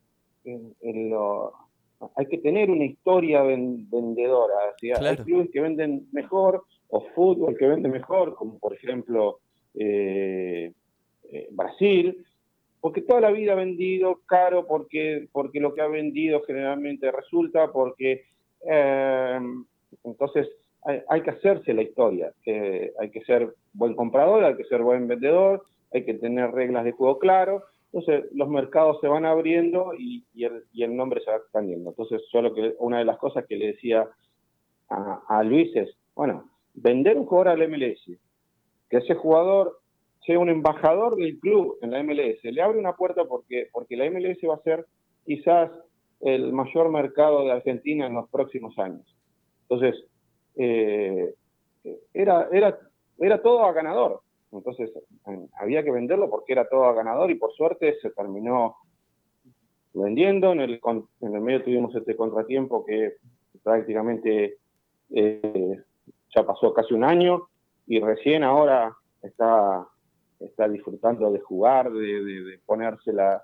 hay 2.16 2.26
que 2.26 2.38
tener 2.38 2.70
una 2.70 2.85
historia 2.85 3.42
vendedora. 3.42 4.54
Hay 5.00 5.16
clubes 5.18 5.50
que 5.52 5.61
venden 5.61 6.09
mejor 6.12 6.64
o 6.88 7.00
fútbol 7.14 7.56
que 7.56 7.66
vende 7.66 7.88
mejor, 7.88 8.35
como 8.35 8.59
por 8.59 8.74
ejemplo 8.74 9.38
eh, 9.74 10.72
eh, 11.33 11.48
Brasil, 11.52 12.24
porque 12.80 13.02
toda 13.02 13.20
la 13.20 13.30
vida 13.30 13.52
ha 13.52 13.56
vendido 13.56 14.20
caro 14.26 14.66
porque, 14.66 15.28
porque 15.32 15.60
lo 15.60 15.74
que 15.74 15.82
ha 15.82 15.88
vendido 15.88 16.42
generalmente 16.42 17.10
resulta, 17.12 17.70
porque 17.72 18.24
eh, 18.66 19.40
entonces 20.04 20.48
hay, 21.08 21.20
que 21.22 21.30
hacerse 21.30 21.74
la 21.74 21.82
historia, 21.82 22.32
que 22.42 22.92
hay 22.98 23.10
que 23.10 23.22
ser 23.24 23.54
buen 23.74 23.94
comprador, 23.94 24.44
hay 24.44 24.56
que 24.56 24.64
ser 24.64 24.82
buen 24.82 25.06
vendedor, 25.06 25.64
hay 25.92 26.04
que 26.04 26.14
tener 26.14 26.52
reglas 26.52 26.84
de 26.84 26.92
juego 26.92 27.18
claro, 27.18 27.64
entonces 27.92 28.24
los 28.32 28.48
mercados 28.48 28.98
se 29.00 29.08
van 29.08 29.26
abriendo 29.26 29.92
y, 29.98 30.24
el, 30.36 30.96
nombre 30.96 31.20
se 31.22 31.30
va 31.30 31.36
expandiendo. 31.36 31.90
Entonces 31.90 32.22
yo 32.32 32.40
lo 32.40 32.54
que, 32.54 32.74
una 32.78 33.00
de 33.00 33.04
las 33.04 33.18
cosas 33.18 33.44
que 33.46 33.56
le 33.56 33.68
decía 33.68 34.08
a, 34.88 35.22
a 35.28 35.42
Luis 35.42 35.74
es, 35.76 35.90
bueno, 36.14 36.48
vender 36.74 37.18
un 37.18 37.26
jugador 37.26 37.48
al 37.48 37.68
MLS, 37.68 38.18
que 38.88 38.96
ese 38.96 39.14
jugador 39.14 39.79
sea 40.24 40.38
un 40.38 40.48
embajador 40.48 41.16
del 41.16 41.38
club 41.38 41.78
en 41.83 41.90
la 41.90 42.02
MLS, 42.02 42.42
le 42.42 42.62
abre 42.62 42.78
una 42.78 42.94
puerta 42.94 43.24
porque, 43.24 43.68
porque 43.72 43.96
la 43.96 44.11
MLS 44.11 44.38
va 44.48 44.54
a 44.54 44.62
ser 44.62 44.87
quizás 45.24 45.70
el 46.20 46.52
mayor 46.52 46.90
mercado 46.90 47.44
de 47.44 47.52
Argentina 47.52 48.06
en 48.06 48.14
los 48.14 48.28
próximos 48.28 48.78
años. 48.78 49.04
Entonces, 49.62 50.04
eh, 50.56 51.35
era, 52.12 52.48
era, 52.52 52.78
era 53.18 53.42
todo 53.42 53.64
a 53.64 53.72
ganador. 53.72 54.20
Entonces, 54.52 54.90
había 55.59 55.83
que 55.85 55.92
venderlo 55.92 56.28
porque 56.28 56.52
era 56.52 56.68
todo 56.68 56.85
a 56.85 56.94
ganador 56.94 57.30
y 57.30 57.37
por 57.37 57.52
suerte 57.52 57.96
se 58.02 58.11
terminó 58.11 58.76
vendiendo. 59.94 60.52
En 60.52 60.61
el, 60.61 60.80
en 61.20 61.35
el 61.35 61.40
medio 61.40 61.62
tuvimos 61.62 61.94
este 61.94 62.16
contratiempo 62.16 62.85
que 62.85 63.14
prácticamente 63.62 64.56
eh, 65.11 65.83
ya 66.35 66.44
pasó 66.44 66.72
casi 66.74 66.94
un 66.94 67.04
año 67.04 67.48
y 67.87 68.00
recién 68.00 68.44
ahora 68.44 68.94
está, 69.22 69.87
está 70.40 70.68
disfrutando 70.68 71.31
de 71.31 71.40
jugar, 71.40 71.90
de, 71.92 72.59
ponerse 72.66 73.12
la, 73.12 73.42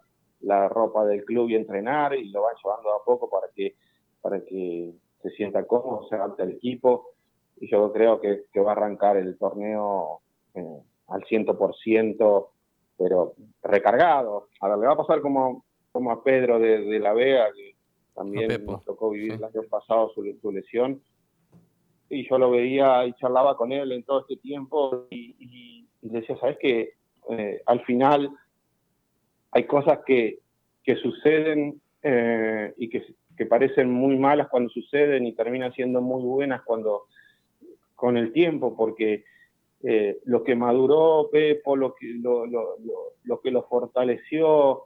ropa 0.68 1.04
del 1.04 1.24
club 1.24 1.48
y 1.48 1.56
entrenar 1.56 2.14
y 2.14 2.28
lo 2.30 2.42
van 2.42 2.54
llevando 2.62 2.92
a 2.92 3.04
poco 3.04 3.28
para 3.28 3.48
que, 3.54 3.74
para 4.20 4.40
que 4.44 4.92
se 5.22 5.30
sienta 5.30 5.66
cómodo, 5.66 6.06
se 6.08 6.14
adapte 6.14 6.42
al 6.42 6.52
equipo. 6.52 7.10
Y 7.58 7.70
yo 7.70 7.92
creo 7.92 8.20
que, 8.20 8.44
va 8.60 8.70
a 8.70 8.72
arrancar 8.72 9.16
el 9.16 9.36
torneo 9.38 10.20
eh, 10.54 10.82
al 11.08 11.22
100%, 11.22 12.48
pero 12.98 13.34
recargado. 13.62 14.48
Ahora 14.60 14.76
le 14.76 14.86
va 14.86 14.92
a 14.92 14.96
pasar 14.96 15.20
como, 15.20 15.64
como 15.92 16.10
a 16.10 16.22
Pedro 16.22 16.58
de, 16.58 16.98
la 16.98 17.12
Vega, 17.12 17.46
que 17.54 17.76
también 18.14 18.64
nos 18.64 18.84
tocó 18.84 19.10
vivir 19.10 19.32
el 19.32 19.44
año 19.44 19.62
pasado 19.68 20.10
su, 20.14 20.22
su 20.40 20.52
lesión. 20.52 21.02
Y 22.08 22.28
yo 22.28 22.38
lo 22.38 22.50
veía 22.50 23.04
y 23.06 23.14
charlaba 23.14 23.56
con 23.56 23.72
él 23.72 23.90
en 23.92 24.04
todo 24.04 24.20
este 24.20 24.36
tiempo 24.36 25.06
y, 25.10 25.75
decía, 26.02 26.36
¿sabes 26.38 26.58
que 26.58 26.94
eh, 27.30 27.60
al 27.66 27.84
final 27.84 28.30
hay 29.50 29.64
cosas 29.64 30.00
que, 30.06 30.38
suceden 31.02 31.80
eh, 32.02 32.72
y 32.76 32.88
que, 32.88 33.02
parecen 33.46 33.90
muy 33.90 34.16
malas 34.16 34.48
cuando 34.48 34.70
suceden 34.70 35.26
y 35.26 35.34
terminan 35.34 35.72
siendo 35.72 36.00
muy 36.00 36.22
buenas 36.22 36.62
cuando 36.62 37.06
con 37.94 38.16
el 38.16 38.32
tiempo, 38.32 38.76
porque 38.76 39.24
eh, 39.82 40.18
lo 40.24 40.42
que 40.42 40.54
maduró 40.54 41.28
Pepo, 41.30 41.76
lo 41.76 41.94
que 41.94 42.06
lo, 42.14 42.46
lo, 42.46 42.76
lo 43.24 43.40
que 43.40 43.50
lo 43.50 43.64
fortaleció 43.64 44.84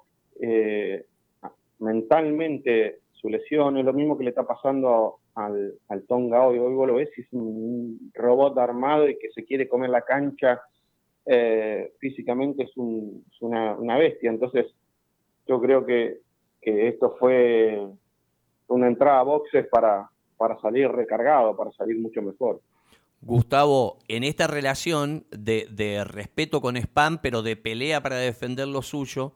mentalmente 1.78 3.00
su 3.12 3.28
lesión, 3.28 3.76
es 3.76 3.84
lo 3.84 3.92
mismo 3.92 4.16
que 4.16 4.24
le 4.24 4.30
está 4.30 4.46
pasando 4.46 5.18
al, 5.34 5.74
al 5.88 6.02
Tonga 6.04 6.46
hoy. 6.46 6.58
Hoy 6.58 6.74
vos 6.74 6.88
lo 6.88 6.94
ves, 6.94 7.10
es 7.16 7.26
un 7.32 8.10
robot 8.14 8.56
armado 8.58 9.08
y 9.08 9.18
que 9.18 9.30
se 9.30 9.44
quiere 9.44 9.68
comer 9.68 9.90
la 9.90 10.02
cancha. 10.02 10.60
Eh, 11.32 11.92
físicamente 12.00 12.64
es, 12.64 12.76
una, 12.76 13.96
bestia. 13.96 14.30
Entonces, 14.30 14.66
yo 15.46 15.60
creo 15.60 15.86
que, 15.86 16.18
esto 16.60 17.14
fue 17.20 17.86
una 18.66 18.88
entrada 18.88 19.20
a 19.20 19.22
boxes 19.22 19.68
para, 19.68 20.10
para 20.36 20.60
salir 20.60 20.88
recargado, 20.88 21.56
para 21.56 21.70
salir 21.70 22.00
mucho 22.00 22.20
mejor. 22.20 22.60
Gustavo, 23.20 23.98
en 24.08 24.24
esta 24.24 24.48
relación 24.48 25.24
de, 25.30 25.68
de, 25.70 26.02
respeto 26.02 26.60
con 26.60 26.76
Spam, 26.76 27.18
pero 27.22 27.42
de 27.42 27.54
pelea 27.54 28.02
para 28.02 28.16
defender 28.16 28.66
lo 28.66 28.82
suyo, 28.82 29.32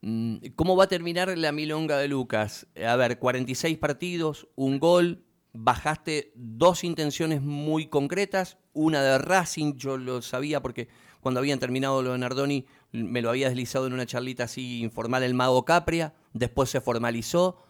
mm, 0.00 0.36
¿cómo 0.56 0.76
va 0.76 0.84
a 0.84 0.88
terminar 0.88 1.36
la 1.36 1.52
milonga 1.52 1.98
de 1.98 2.08
Lucas? 2.08 2.66
A 2.82 2.96
ver, 2.96 3.18
46 3.18 3.76
partidos, 3.76 4.48
un 4.54 4.78
gol, 4.78 5.24
bajaste 5.52 6.32
dos 6.34 6.84
intenciones 6.84 7.42
muy 7.42 7.88
concretas, 7.88 8.56
una 8.72 9.02
de 9.02 9.18
Racing, 9.18 9.74
yo 9.74 9.98
lo 9.98 10.22
sabía 10.22 10.62
porque 10.62 10.88
cuando 11.20 11.40
habían 11.40 11.58
terminado 11.58 12.02
lo 12.02 12.12
de 12.12 12.18
Nardoni 12.18 12.66
me 12.92 13.22
lo 13.22 13.30
había 13.30 13.48
deslizado 13.48 13.86
en 13.86 13.92
una 13.92 14.06
charlita 14.06 14.44
así 14.44 14.80
informal 14.80 15.22
el 15.22 15.34
mago 15.34 15.64
Capria, 15.64 16.14
después 16.32 16.70
se 16.70 16.80
formalizó 16.80 17.62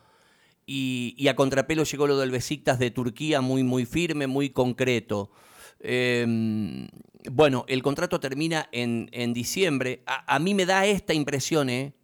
y, 0.67 1.27
a 1.29 1.35
contrapelo 1.35 1.85
llegó 1.85 2.07
lo 2.07 2.19
del 2.19 2.31
Besiktas 2.31 2.79
de 2.79 2.91
Turquía 2.91 3.41
muy 3.41 3.63
muy 3.63 3.87
firme, 3.87 4.27
muy 4.27 4.51
concreto. 4.51 5.31
Em, 5.81 6.89
bueno, 7.31 7.65
el 7.69 7.83
contrato 7.83 8.21
termina 8.21 8.69
en, 8.71 9.09
en 9.13 9.33
diciembre. 9.33 10.03
A, 10.07 10.35
a, 10.35 10.39
mí 10.39 10.55
me 10.55 10.67
da 10.67 10.85
esta 10.85 11.15
impresión, 11.15 11.71
¿eh? 11.71 11.95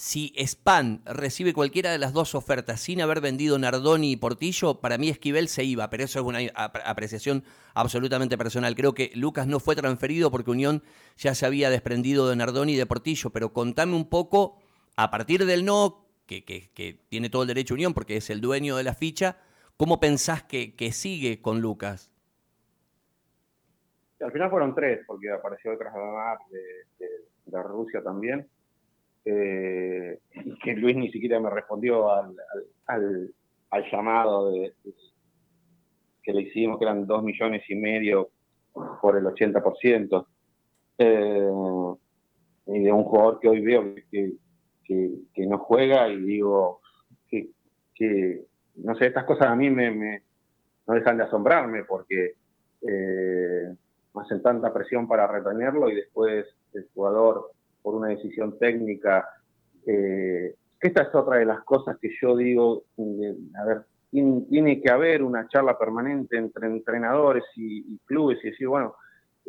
Si 0.00 0.32
Span 0.38 1.02
recibe 1.04 1.52
cualquiera 1.52 1.92
de 1.92 1.98
las 1.98 2.14
dos 2.14 2.34
ofertas 2.34 2.80
sin 2.80 3.02
haber 3.02 3.20
vendido 3.20 3.58
Nardoni 3.58 4.12
y 4.12 4.16
Portillo, 4.16 4.80
para 4.80 4.96
mí 4.96 5.10
Esquivel 5.10 5.46
se 5.46 5.62
iba, 5.62 5.90
pero 5.90 6.04
eso 6.04 6.18
es 6.18 6.24
una 6.24 6.38
apreciación 6.54 7.44
absolutamente 7.74 8.38
personal. 8.38 8.74
Creo 8.74 8.94
que 8.94 9.10
Lucas 9.14 9.46
no 9.46 9.60
fue 9.60 9.76
transferido 9.76 10.30
porque 10.30 10.52
Unión 10.52 10.82
ya 11.18 11.34
se 11.34 11.44
había 11.44 11.68
desprendido 11.68 12.30
de 12.30 12.36
Nardoni 12.36 12.72
y 12.72 12.76
de 12.78 12.86
Portillo, 12.86 13.28
pero 13.28 13.52
contame 13.52 13.94
un 13.94 14.08
poco, 14.08 14.56
a 14.96 15.10
partir 15.10 15.44
del 15.44 15.66
no, 15.66 16.06
que, 16.24 17.04
tiene 17.10 17.28
todo 17.28 17.42
el 17.42 17.48
derecho 17.48 17.74
Unión 17.74 17.92
porque 17.92 18.16
es 18.16 18.30
el 18.30 18.40
dueño 18.40 18.78
de 18.78 18.84
la 18.84 18.94
ficha, 18.94 19.36
¿cómo 19.76 20.00
pensás 20.00 20.42
que, 20.44 20.92
sigue 20.92 21.42
con 21.42 21.60
Lucas? 21.60 22.10
Al 24.18 24.32
final 24.32 24.48
fueron 24.48 24.74
tres, 24.74 25.00
porque 25.06 25.30
apareció 25.30 25.72
detrás 25.72 25.92
de, 26.50 27.06
de 27.44 27.62
Rusia 27.64 28.02
también 28.02 28.48
eh, 29.24 30.18
que 30.62 30.74
Luis 30.74 30.96
ni 30.96 31.10
siquiera 31.10 31.40
me 31.40 31.50
respondió 31.50 32.10
al, 32.10 32.34
al, 32.86 33.90
llamado 33.90 34.50
de, 34.50 34.74
que 36.22 36.32
le 36.32 36.42
hicimos, 36.42 36.78
que 36.78 36.84
eran 36.84 37.06
dos 37.06 37.22
millones 37.22 37.62
y 37.68 37.74
medio 37.74 38.30
por 39.00 39.16
el 39.16 39.24
80%, 39.24 40.26
eh, 40.98 41.50
y 42.66 42.82
de 42.82 42.92
un 42.92 43.04
jugador 43.04 43.40
que 43.40 43.48
hoy 43.48 43.60
veo 43.60 43.94
que, 44.10 44.34
que, 44.84 45.46
no 45.46 45.58
juega 45.58 46.08
y 46.08 46.20
digo 46.20 46.80
que, 47.28 47.50
que, 47.94 48.44
no 48.76 48.94
sé, 48.96 49.06
estas 49.06 49.24
cosas 49.24 49.48
a 49.48 49.56
mí 49.56 49.70
me, 49.70 49.90
me 49.90 50.22
no 50.86 50.94
dejan 50.94 51.16
de 51.16 51.24
asombrarme 51.24 51.84
porque 51.84 52.34
eh, 52.82 53.74
hacen 54.14 54.42
tanta 54.42 54.72
presión 54.72 55.06
para 55.06 55.26
retenerlo 55.26 55.88
y 55.88 55.94
después 55.94 56.46
el 56.72 56.88
jugador 56.92 57.52
por 57.82 57.94
una 57.94 58.08
decisión 58.08 58.58
técnica. 58.58 59.28
Eh, 59.86 60.54
esta 60.80 61.02
es 61.02 61.14
otra 61.14 61.38
de 61.38 61.44
las 61.44 61.62
cosas 61.64 61.98
que 61.98 62.10
yo 62.20 62.36
digo, 62.36 62.84
a 63.58 63.64
ver, 63.64 63.82
tiene, 64.10 64.80
que 64.80 64.90
haber 64.90 65.22
una 65.22 65.46
charla 65.48 65.78
permanente 65.78 66.36
entre 66.36 66.66
entrenadores 66.66 67.44
y, 67.56 67.98
clubes 68.06 68.38
y 68.42 68.50
decir, 68.50 68.66
bueno, 68.66 68.94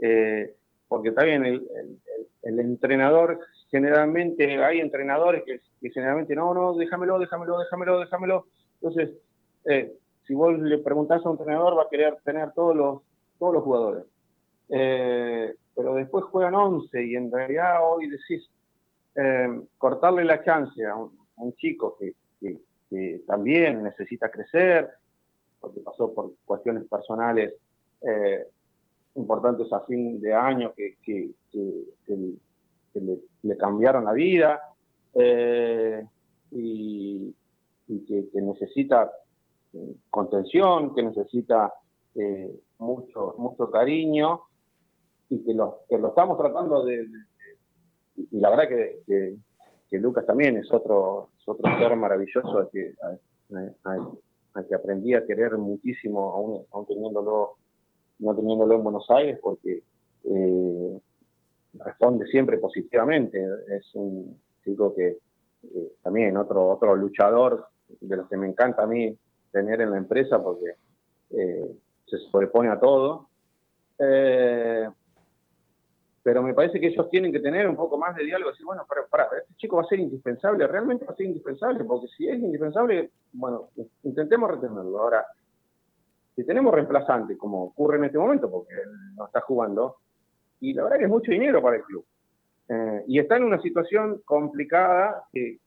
eh, 0.01 0.55
porque 0.87 1.09
está 1.09 1.23
bien, 1.23 1.45
el, 1.45 2.59
entrenador 2.59 3.39
generalmente, 3.69 4.61
hay 4.63 4.79
entrenadores 4.79 5.43
que, 5.45 5.89
generalmente, 5.89 6.35
no, 6.35 6.53
no, 6.53 6.75
déjamelo, 6.75 7.17
déjamelo, 7.17 7.59
déjamelo, 7.59 7.99
déjamelo. 7.99 8.47
Entonces, 8.81 9.11
eh, 9.65 9.93
si 10.27 10.33
vos 10.33 10.57
le 10.59 10.77
preguntás 10.79 11.25
a 11.25 11.29
un 11.29 11.37
entrenador, 11.37 11.77
va 11.77 11.83
a 11.83 11.89
querer 11.89 12.17
tener 12.23 12.51
todos 12.51 12.75
los, 12.75 13.01
todos 13.39 13.53
los 13.53 13.63
jugadores. 13.63 14.03
Eh, 14.69 15.55
pero 15.75 15.95
después 15.95 16.25
juegan 16.25 16.55
11 16.55 17.05
y 17.05 17.15
en 17.15 17.31
realidad 17.31 17.79
hoy 17.83 18.09
decís, 18.09 18.49
eh, 19.15 19.61
cortarle 19.77 20.23
la 20.23 20.43
chance 20.43 20.85
a 20.85 20.95
un, 20.95 21.53
chico 21.55 21.97
que, 21.99 22.15
también 23.25 23.83
necesita 23.83 24.29
crecer, 24.29 24.89
porque 25.61 25.79
pasó 25.79 26.13
por 26.13 26.33
cuestiones 26.43 26.83
personales 26.89 27.53
eh, 28.01 28.45
importantes 29.15 29.71
a 29.71 29.79
fin 29.85 30.19
de 30.19 30.33
año 30.33 30.73
que, 30.75 30.97
le, 33.43 33.57
cambiaron 33.57 34.03
la 34.03 34.11
vida 34.11 34.61
eh, 35.13 36.05
y, 36.51 37.33
que, 37.87 38.41
necesita 38.41 39.09
contención, 40.09 40.93
que 40.93 41.03
necesita 41.03 41.73
mucho, 42.77 43.35
mucho 43.37 43.71
cariño 43.71 44.41
y 45.31 45.43
que 45.43 45.53
lo, 45.53 45.79
que 45.89 45.97
lo 45.97 46.09
estamos 46.09 46.37
tratando 46.37 46.83
de, 46.83 47.07
y 48.17 48.39
la 48.39 48.49
verdad 48.49 48.67
que, 48.67 48.99
que, 49.89 49.99
Lucas 49.99 50.25
también 50.25 50.57
es 50.57 50.71
otro, 50.71 51.29
otro 51.45 51.77
ser 51.79 51.95
maravilloso 51.95 52.69
que, 52.71 52.93
al, 53.83 54.67
que 54.67 54.75
aprendí 54.75 55.13
a 55.13 55.25
querer 55.25 55.57
muchísimo 55.57 56.31
aún, 56.31 56.65
aún 56.71 56.85
teniéndolo 56.85 57.55
no 58.19 58.35
teniéndolo 58.35 58.75
en 58.75 58.83
Buenos 58.83 59.09
Aires 59.09 59.39
porque 59.41 59.83
eh, 60.23 60.99
responde 61.73 62.25
siempre 62.27 62.57
positivamente 62.57 63.43
es 63.69 63.95
un 63.95 64.39
chico 64.63 64.93
que 64.93 65.17
eh, 65.63 65.91
también 66.03 66.37
otro 66.37 66.69
otro 66.69 66.95
luchador 66.95 67.67
de 67.99 68.17
los 68.17 68.29
que 68.29 68.37
me 68.37 68.47
encanta 68.47 68.83
a 68.83 68.87
mí 68.87 69.17
tener 69.51 69.81
en 69.81 69.91
la 69.91 69.97
empresa 69.97 70.41
porque 70.41 70.75
eh, 71.31 71.71
se 72.05 72.17
sobrepone 72.29 72.69
a 72.69 72.79
todo. 72.79 73.29
Pero 76.23 76.43
me 76.43 76.53
parece 76.53 76.79
que 76.79 76.87
ellos 76.87 77.09
tienen 77.09 77.31
que 77.31 77.39
tener 77.39 77.67
un 77.67 77.75
poco 77.75 77.97
más 77.97 78.15
de 78.15 78.25
diálogo, 78.25 78.51
decir, 78.51 78.65
bueno, 78.65 78.85
para, 78.87 79.05
para, 79.07 79.23
este 79.39 79.55
chico 79.55 79.77
va 79.77 79.83
a 79.83 79.87
ser 79.87 79.99
indispensable, 79.99 80.67
realmente 80.67 81.05
va 81.05 81.13
a 81.13 81.15
ser 81.15 81.25
indispensable, 81.25 81.83
porque 81.83 82.07
si 82.15 82.27
es 82.27 82.39
indispensable, 82.39 83.11
bueno, 83.33 83.69
intentemos 84.03 84.51
retenerlo. 84.51 84.99
Ahora, 84.99 85.25
si 86.35 86.43
tenemos 86.45 86.73
reemplazante, 86.73 87.37
como 87.37 87.63
ocurre 87.63 87.97
en 87.97 88.05
este 88.05 88.19
momento, 88.19 88.49
porque 88.51 88.73
él 88.73 89.15
no 89.15 89.25
está 89.25 89.41
jugando, 89.41 89.97
y 90.59 90.73
la 90.73 90.83
verdad 90.83 90.99
que 90.99 91.03
es 91.05 91.09
mucho 91.09 91.31
dinero 91.31 91.61
para 91.61 91.77
el 91.77 91.83
club, 91.83 92.05
eh, 92.69 93.03
y 93.07 93.19
está 93.19 93.37
en 93.37 93.43
una 93.43 93.61
situación 93.61 94.21
complicada 94.23 95.23
que, 95.33 95.59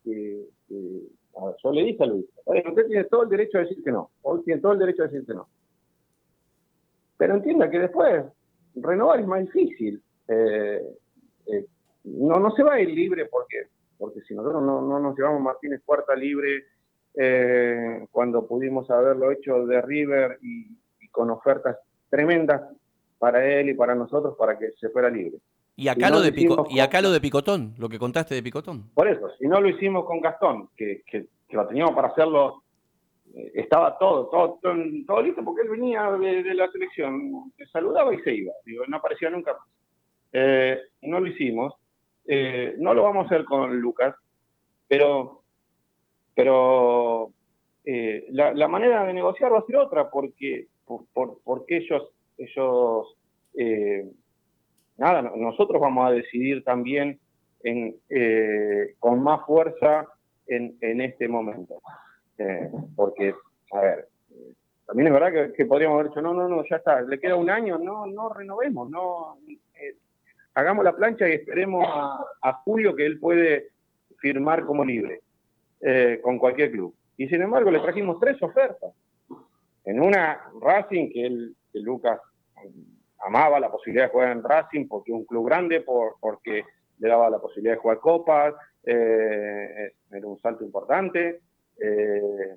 yo 1.62 1.72
le 1.72 1.82
dije 1.82 2.02
a 2.02 2.06
Luis, 2.06 2.26
usted 2.46 2.86
tiene 2.86 3.04
todo 3.04 3.24
el 3.24 3.28
derecho 3.28 3.58
a 3.58 3.62
decir 3.62 3.82
que 3.82 3.90
no, 3.90 4.10
hoy 4.22 4.42
tiene 4.44 4.60
todo 4.60 4.72
el 4.72 4.78
derecho 4.78 5.02
a 5.02 5.06
decir 5.06 5.26
que 5.26 5.34
no. 5.34 5.48
Pero 7.16 7.34
entienda 7.34 7.68
que 7.68 7.78
después 7.80 8.24
renovar 8.76 9.20
es 9.20 9.26
más 9.26 9.40
difícil. 9.40 10.02
Eh, 10.28 10.80
eh, 11.46 11.66
no, 12.04 12.38
no 12.38 12.50
se 12.52 12.62
va 12.62 12.74
a 12.74 12.80
ir 12.80 12.88
libre 12.88 13.26
porque, 13.26 13.68
porque 13.98 14.20
si 14.22 14.34
nosotros 14.34 14.62
no, 14.62 14.82
no 14.82 14.98
nos 14.98 15.16
llevamos 15.16 15.42
Martínez 15.42 15.82
Cuarta 15.84 16.14
libre 16.14 16.64
eh, 17.16 18.06
cuando 18.10 18.46
pudimos 18.46 18.90
haberlo 18.90 19.30
hecho 19.30 19.66
de 19.66 19.80
River 19.80 20.38
y, 20.42 20.76
con 21.10 21.30
ofertas 21.30 21.78
tremendas 22.10 22.60
para 23.20 23.46
él 23.46 23.68
y 23.68 23.74
para 23.74 23.94
nosotros 23.94 24.34
para 24.36 24.58
que 24.58 24.72
se 24.72 24.88
fuera 24.88 25.08
libre. 25.08 25.38
Y 25.76 25.86
acá, 25.86 26.10
lo 26.10 26.20
de 26.20 26.32
y 26.70 26.80
acá 26.80 27.00
lo 27.00 27.12
de 27.12 27.20
Picotón, 27.20 27.74
lo 27.78 27.88
que 27.88 28.00
contaste 28.00 28.34
de 28.34 28.42
Picotón. 28.42 28.90
Por 28.94 29.06
eso, 29.06 29.30
si 29.38 29.46
no 29.46 29.60
lo 29.60 29.68
hicimos 29.68 30.06
con 30.06 30.20
Gastón, 30.20 30.70
que, 30.76 31.02
que, 31.06 31.28
lo 31.50 31.68
teníamos 31.68 31.94
para 31.94 32.08
hacerlo, 32.08 32.64
eh, 33.32 33.52
estaba 33.54 33.96
todo, 33.96 34.26
todo, 34.26 34.58
todo, 35.06 35.22
listo 35.22 35.44
porque 35.44 35.62
él 35.62 35.68
venía 35.68 36.10
de, 36.10 36.54
la 36.54 36.68
selección, 36.72 37.52
saludaba 37.72 38.12
y 38.12 38.20
se 38.22 38.34
iba, 38.34 38.52
digo, 38.66 38.84
no 38.88 38.96
aparecía 38.96 39.30
nunca 39.30 39.56
eh, 40.34 40.78
no 41.02 41.20
lo 41.20 41.26
hicimos, 41.26 41.72
eh, 42.26 42.74
no 42.78 42.92
lo 42.92 43.04
vamos 43.04 43.24
a 43.24 43.26
hacer 43.26 43.46
con 43.46 43.80
Lucas, 43.80 44.14
pero, 44.86 45.42
pero 46.34 47.32
la, 47.84 48.68
manera 48.68 49.04
de 49.04 49.14
negociar 49.14 49.52
va 49.52 49.60
a 49.60 49.66
ser 49.66 49.76
otra, 49.76 50.10
porque, 50.10 50.66
por, 50.84 51.38
porque 51.42 51.78
ellos, 51.78 52.02
ellos 52.36 53.16
nada, 54.96 55.22
nosotros 55.22 55.80
vamos 55.80 56.06
a 56.06 56.12
decidir 56.12 56.62
también 56.64 57.18
en, 57.62 57.96
eh, 58.10 58.94
con 58.98 59.22
más 59.22 59.44
fuerza 59.46 60.06
en, 60.46 60.76
en 60.80 61.00
este 61.00 61.28
momento. 61.28 61.80
Eh, 62.38 62.70
porque, 62.94 63.34
a 63.72 63.80
ver, 63.80 64.08
también 64.86 65.08
es 65.08 65.12
verdad 65.12 65.52
que, 65.52 65.64
podríamos 65.64 65.94
haber 65.98 66.08
dicho, 66.08 66.20
no, 66.20 66.34
no, 66.34 66.48
no, 66.48 66.64
ya 66.68 66.76
está, 66.76 67.00
le 67.02 67.18
queda 67.18 67.36
un 67.36 67.50
año, 67.50 67.78
no, 67.78 68.06
no 68.06 68.28
renovemos, 68.28 68.90
no, 68.90 69.38
eh, 69.48 69.56
hagamos 70.54 70.84
la 70.84 70.94
plancha 70.94 71.28
y 71.28 71.32
esperemos 71.32 71.84
a, 71.86 72.52
Julio 72.64 72.94
que 72.94 73.06
él 73.06 73.18
puede 73.18 73.70
firmar 74.18 74.64
como 74.64 74.84
libre 74.84 75.20
con 76.22 76.38
cualquier 76.38 76.70
club. 76.70 76.94
Y 77.16 77.28
sin 77.28 77.42
embargo 77.42 77.70
le 77.70 77.80
trajimos 77.80 78.18
tres 78.18 78.42
ofertas. 78.42 78.92
En 79.84 80.00
una 80.00 80.40
Racing, 80.60 81.10
que, 81.10 81.26
él, 81.26 81.54
que 81.72 81.80
Lucas 81.80 82.18
amaba 83.24 83.60
la 83.60 83.70
posibilidad 83.70 84.06
de 84.06 84.12
jugar 84.12 84.32
en 84.32 84.42
Racing 84.42 84.86
porque 84.88 85.12
un 85.12 85.24
club 85.24 85.46
grande, 85.46 85.80
por, 85.80 86.16
porque 86.20 86.64
le 86.98 87.08
daba 87.08 87.30
la 87.30 87.38
posibilidad 87.38 87.74
de 87.74 87.80
jugar 87.80 87.98
copas, 87.98 88.54
eh, 88.84 89.92
era 90.10 90.26
un 90.26 90.38
salto 90.40 90.64
importante. 90.64 91.40
Eh, 91.78 92.56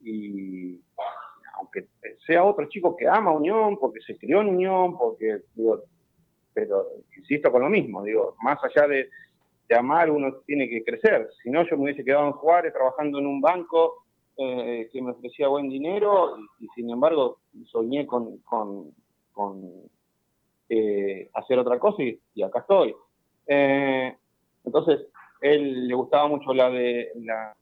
y 0.00 0.80
aunque 1.58 1.88
sea 2.26 2.44
otro 2.44 2.68
chico 2.68 2.96
que 2.96 3.08
ama 3.08 3.32
Unión, 3.32 3.78
porque 3.78 4.00
se 4.00 4.16
crió 4.16 4.40
en 4.40 4.48
Unión, 4.48 4.98
porque, 4.98 5.42
pero 6.54 6.86
insisto 7.16 7.50
con 7.50 7.62
lo 7.62 7.70
mismo, 7.70 8.02
digo, 8.02 8.36
más 8.42 8.58
allá 8.64 8.86
de, 8.88 9.08
amar, 9.74 10.10
uno 10.10 10.34
tiene 10.44 10.68
que 10.68 10.84
crecer. 10.84 11.30
Si 11.42 11.48
no, 11.48 11.66
yo 11.66 11.78
me 11.78 11.84
hubiese 11.84 12.04
quedado 12.04 12.26
en 12.26 12.32
Juárez 12.32 12.74
trabajando 12.74 13.18
en 13.18 13.26
un 13.26 13.40
banco 13.40 14.04
eh, 14.36 14.90
que 14.92 15.00
me 15.00 15.12
ofrecía 15.12 15.48
buen 15.48 15.70
dinero 15.70 16.36
y, 16.60 16.68
sin 16.74 16.90
embargo 16.90 17.38
soñé 17.70 18.06
con, 18.06 18.36
con 18.42 18.92
eh, 20.74 21.28
hacer 21.34 21.58
otra 21.58 21.78
cosa 21.78 22.02
y, 22.02 22.42
acá 22.42 22.60
estoy. 22.60 22.94
Eh, 23.46 24.16
entonces, 24.64 25.00
él 25.42 25.86
le 25.86 25.94
gustaba 25.94 26.28
mucho 26.28 26.54
la 26.54 26.70
de 26.70 27.10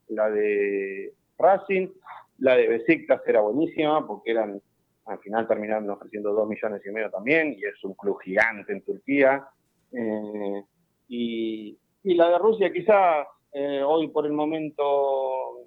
la, 0.08 0.30
de 0.30 1.12
Racing, 1.36 1.88
la 2.38 2.54
de 2.54 2.68
Besiktas 2.68 3.20
era 3.26 3.40
buenísima 3.40 4.06
porque 4.06 4.30
eran 4.30 4.62
al 5.10 5.18
final 5.18 5.48
terminaron 5.48 5.90
ofreciendo 5.90 6.32
dos 6.32 6.48
millones 6.48 6.82
y 6.86 6.90
medio 6.90 7.10
también 7.10 7.52
y 7.52 7.64
es 7.64 7.82
un 7.84 7.94
club 7.94 8.18
gigante 8.22 8.72
en 8.72 8.82
Turquía. 8.82 9.46
Eh, 9.92 10.64
y, 11.08 11.78
la 12.02 12.28
de 12.30 12.38
Rusia 12.38 12.72
quizá 12.72 13.26
hoy 13.86 14.08
por 14.08 14.24
el 14.24 14.32
momento 14.32 15.66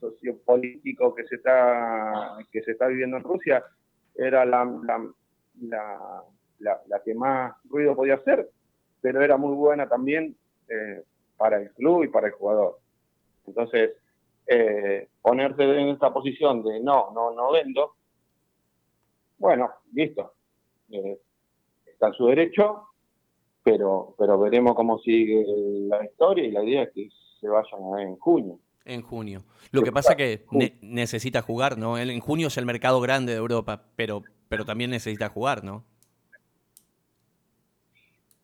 sociopolítico 0.00 1.14
que 1.14 1.24
se 1.24 1.36
está 1.36 2.38
que 2.50 2.62
se 2.62 2.72
está 2.72 2.86
viviendo 2.86 3.16
en 3.16 3.24
Rusia 3.24 3.64
era 4.14 4.44
la, 4.44 4.64
la, 5.60 6.24
la, 6.58 7.02
que 7.04 7.14
más 7.14 7.54
ruido 7.64 7.94
podía 7.94 8.14
hacer, 8.14 8.48
pero 9.00 9.22
era 9.22 9.36
muy 9.36 9.54
buena 9.54 9.88
también 9.88 10.36
eh, 10.68 11.02
para 11.36 11.58
el 11.58 11.70
club 11.72 12.04
y 12.04 12.08
para 12.08 12.28
el 12.28 12.32
jugador. 12.34 12.78
Entonces, 13.46 13.92
eh, 14.46 15.08
ponerse 15.20 15.62
en 15.62 15.88
esta 15.88 16.12
posición 16.12 16.62
de 16.62 16.80
no, 16.80 17.10
no, 17.14 17.32
no 17.32 17.52
vendo, 17.52 17.94
bueno, 19.38 19.70
listo. 19.92 20.34
Eh, 20.90 21.18
está 21.86 22.08
en 22.08 22.14
su 22.14 22.26
derecho, 22.26 22.88
pero, 23.62 24.14
pero 24.18 24.38
veremos 24.38 24.74
cómo 24.74 24.98
sigue 24.98 25.44
la 25.88 26.04
historia 26.04 26.44
y 26.44 26.50
la 26.50 26.64
idea 26.64 26.82
es 26.82 26.90
que 26.92 27.08
se 27.40 27.48
vayan 27.48 27.98
en 28.00 28.16
junio. 28.16 28.58
En 28.84 29.02
junio. 29.02 29.44
Lo 29.70 29.82
que 29.82 29.92
pasa 29.92 30.12
es 30.12 30.16
que 30.16 30.78
necesita 30.80 31.42
jugar, 31.42 31.78
¿no? 31.78 31.98
En 31.98 32.20
junio 32.20 32.48
es 32.48 32.56
el 32.58 32.66
mercado 32.66 33.00
grande 33.00 33.32
de 33.32 33.38
Europa, 33.38 33.84
pero 33.96 34.22
pero 34.52 34.66
también 34.66 34.90
necesita 34.90 35.30
jugar, 35.30 35.64
¿no? 35.64 35.82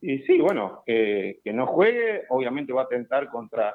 Y 0.01 0.21
sí, 0.21 0.41
bueno, 0.41 0.83
que 0.87 1.43
no 1.53 1.67
juegue, 1.67 2.23
obviamente 2.31 2.73
va 2.73 2.85
a 2.85 2.89
tentar 2.89 3.29
contra 3.29 3.75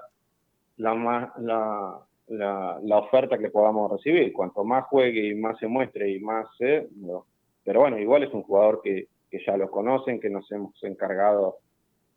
la, 0.78 1.32
la, 1.38 2.00
la, 2.28 2.98
oferta 2.98 3.38
que 3.38 3.50
podamos 3.50 3.92
recibir. 3.92 4.34
Cuanto 4.34 4.64
más 4.64 4.86
juegue 4.86 5.30
y 5.30 5.36
más 5.36 5.58
se 5.60 5.68
muestre 5.68 6.10
y 6.10 6.20
más. 6.20 6.48
Pero 6.60 7.80
bueno, 7.80 7.98
igual 7.98 8.24
es 8.24 8.34
un 8.34 8.44
jugador 8.44 8.82
que, 8.82 9.08
ya 9.46 9.58
lo 9.58 9.70
conocen, 9.72 10.20
que 10.20 10.30
nos 10.30 10.50
hemos 10.52 10.82
encargado 10.84 11.58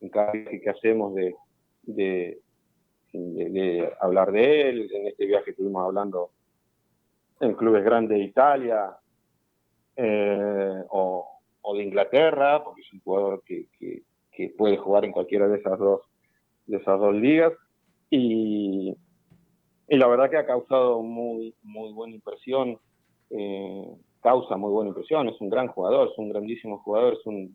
en 0.00 0.10
cada 0.10 0.32
viaje 0.32 0.60
que 0.60 0.70
hacemos 0.70 1.14
de, 1.14 1.34
de, 1.82 2.38
hablar 4.00 4.32
de 4.32 4.68
él. 4.68 4.90
En 4.92 5.06
este 5.06 5.26
viaje 5.26 5.50
estuvimos 5.50 5.84
hablando 5.84 6.30
en 7.40 7.54
clubes 7.54 7.84
grandes 7.84 8.18
de 8.18 8.24
Italia, 8.24 8.96
eh, 9.96 10.84
o, 10.90 11.32
de 11.74 11.82
Inglaterra, 11.82 12.62
porque 12.62 12.82
es 12.82 12.92
un 12.92 13.00
jugador 13.00 13.42
que, 13.44 13.66
que, 13.78 14.02
puede 14.56 14.76
jugar 14.76 15.06
en 15.06 15.12
cualquiera 15.12 15.48
de 15.48 15.58
esas 15.58 15.78
dos, 15.78 16.02
de 16.66 16.76
esas 16.76 17.00
dos 17.00 17.14
ligas. 17.14 17.54
Y, 18.10 18.94
y 19.88 19.96
la 19.96 20.06
verdad 20.06 20.30
que 20.30 20.36
ha 20.38 20.46
causado 20.46 21.02
muy, 21.02 21.54
muy 21.62 21.92
buena 21.92 22.14
impresión. 22.14 22.78
Eh, 23.30 23.96
causa 24.20 24.56
muy 24.56 24.72
buena 24.72 24.88
impresión, 24.88 25.28
es 25.28 25.40
un 25.40 25.48
gran 25.48 25.68
jugador, 25.68 26.08
es 26.10 26.18
un 26.18 26.28
grandísimo 26.28 26.78
jugador, 26.78 27.14
es 27.14 27.26
un, 27.26 27.54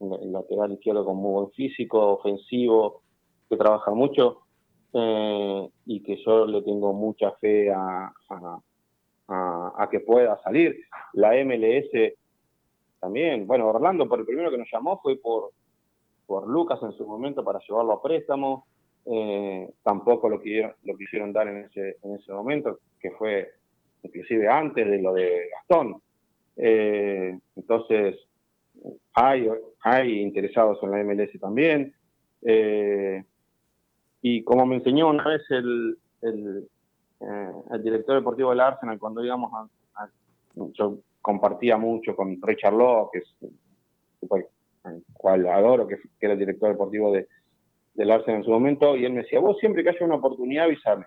lateral 0.00 0.72
izquierdo 0.72 1.04
con 1.04 1.16
muy 1.16 1.32
buen 1.32 1.50
físico, 1.52 2.14
ofensivo, 2.14 3.02
que 3.48 3.56
trabaja 3.56 3.92
mucho 3.92 4.42
eh, 4.92 5.68
y 5.86 6.02
que 6.02 6.16
yo 6.24 6.46
le 6.46 6.62
tengo 6.62 6.92
mucha 6.92 7.32
fe 7.32 7.72
a, 7.72 8.12
a, 9.28 9.88
que 9.90 10.00
pueda 10.00 10.40
salir. 10.42 10.76
La 11.12 11.32
MLS 11.44 12.14
también, 13.00 13.46
bueno, 13.46 13.68
Orlando 13.68 14.08
por 14.08 14.18
el 14.18 14.26
primero 14.26 14.50
que 14.50 14.58
nos 14.58 14.68
llamó 14.72 14.98
fue 15.00 15.16
por, 15.16 15.50
por 16.26 16.48
Lucas 16.48 16.80
en 16.82 16.92
su 16.92 17.06
momento 17.06 17.44
para 17.44 17.60
llevarlo 17.60 17.92
a 17.92 18.02
préstamo. 18.02 18.66
Eh, 19.10 19.70
tampoco 19.82 20.28
lo, 20.28 20.38
quisieron, 20.38 20.74
lo 20.84 20.94
quisieron 20.96 21.32
dar 21.32 21.48
en 21.48 21.64
ese, 21.64 21.96
en 22.02 22.16
ese 22.16 22.30
momento, 22.30 22.80
que 23.00 23.10
fue 23.12 23.50
inclusive 24.02 24.48
antes 24.48 24.86
de 24.86 25.00
lo 25.00 25.14
de 25.14 25.48
Gastón. 25.50 26.02
Eh, 26.56 27.38
entonces, 27.56 28.16
hay, 29.14 29.48
hay 29.80 30.20
interesados 30.20 30.78
en 30.82 30.90
la 30.90 31.02
MLS 31.04 31.40
también. 31.40 31.94
Eh, 32.42 33.24
y 34.20 34.42
como 34.42 34.66
me 34.66 34.76
enseñó 34.76 35.08
una 35.08 35.24
vez 35.24 35.42
el, 35.50 35.96
el, 36.20 36.68
director 37.82 38.16
deportivo 38.16 38.50
del 38.50 38.60
Arsenal, 38.60 38.98
cuando 38.98 39.24
íbamos 39.24 39.50
a, 39.54 40.02
a, 40.02 40.08
Yo 40.74 40.98
compartía 41.22 41.78
mucho 41.78 42.14
con 42.14 42.38
Richard 42.42 42.74
Law, 42.74 43.10
que 43.10 43.20
es 43.20 43.36
el 43.42 45.02
cual 45.14 45.46
adoro, 45.48 45.86
que, 45.86 45.96
que, 45.96 46.26
era 46.26 46.34
el 46.34 46.38
director 46.38 46.70
deportivo 46.70 47.12
de, 47.12 47.26
del 47.98 48.12
Arsenal 48.12 48.38
en 48.38 48.44
su 48.44 48.50
momento, 48.50 48.96
y 48.96 49.04
él 49.04 49.12
me 49.12 49.22
decía, 49.22 49.40
vos 49.40 49.58
siempre 49.58 49.82
que 49.82 49.90
haya 49.90 50.06
una 50.06 50.14
oportunidad 50.14 50.66
avísame. 50.66 51.06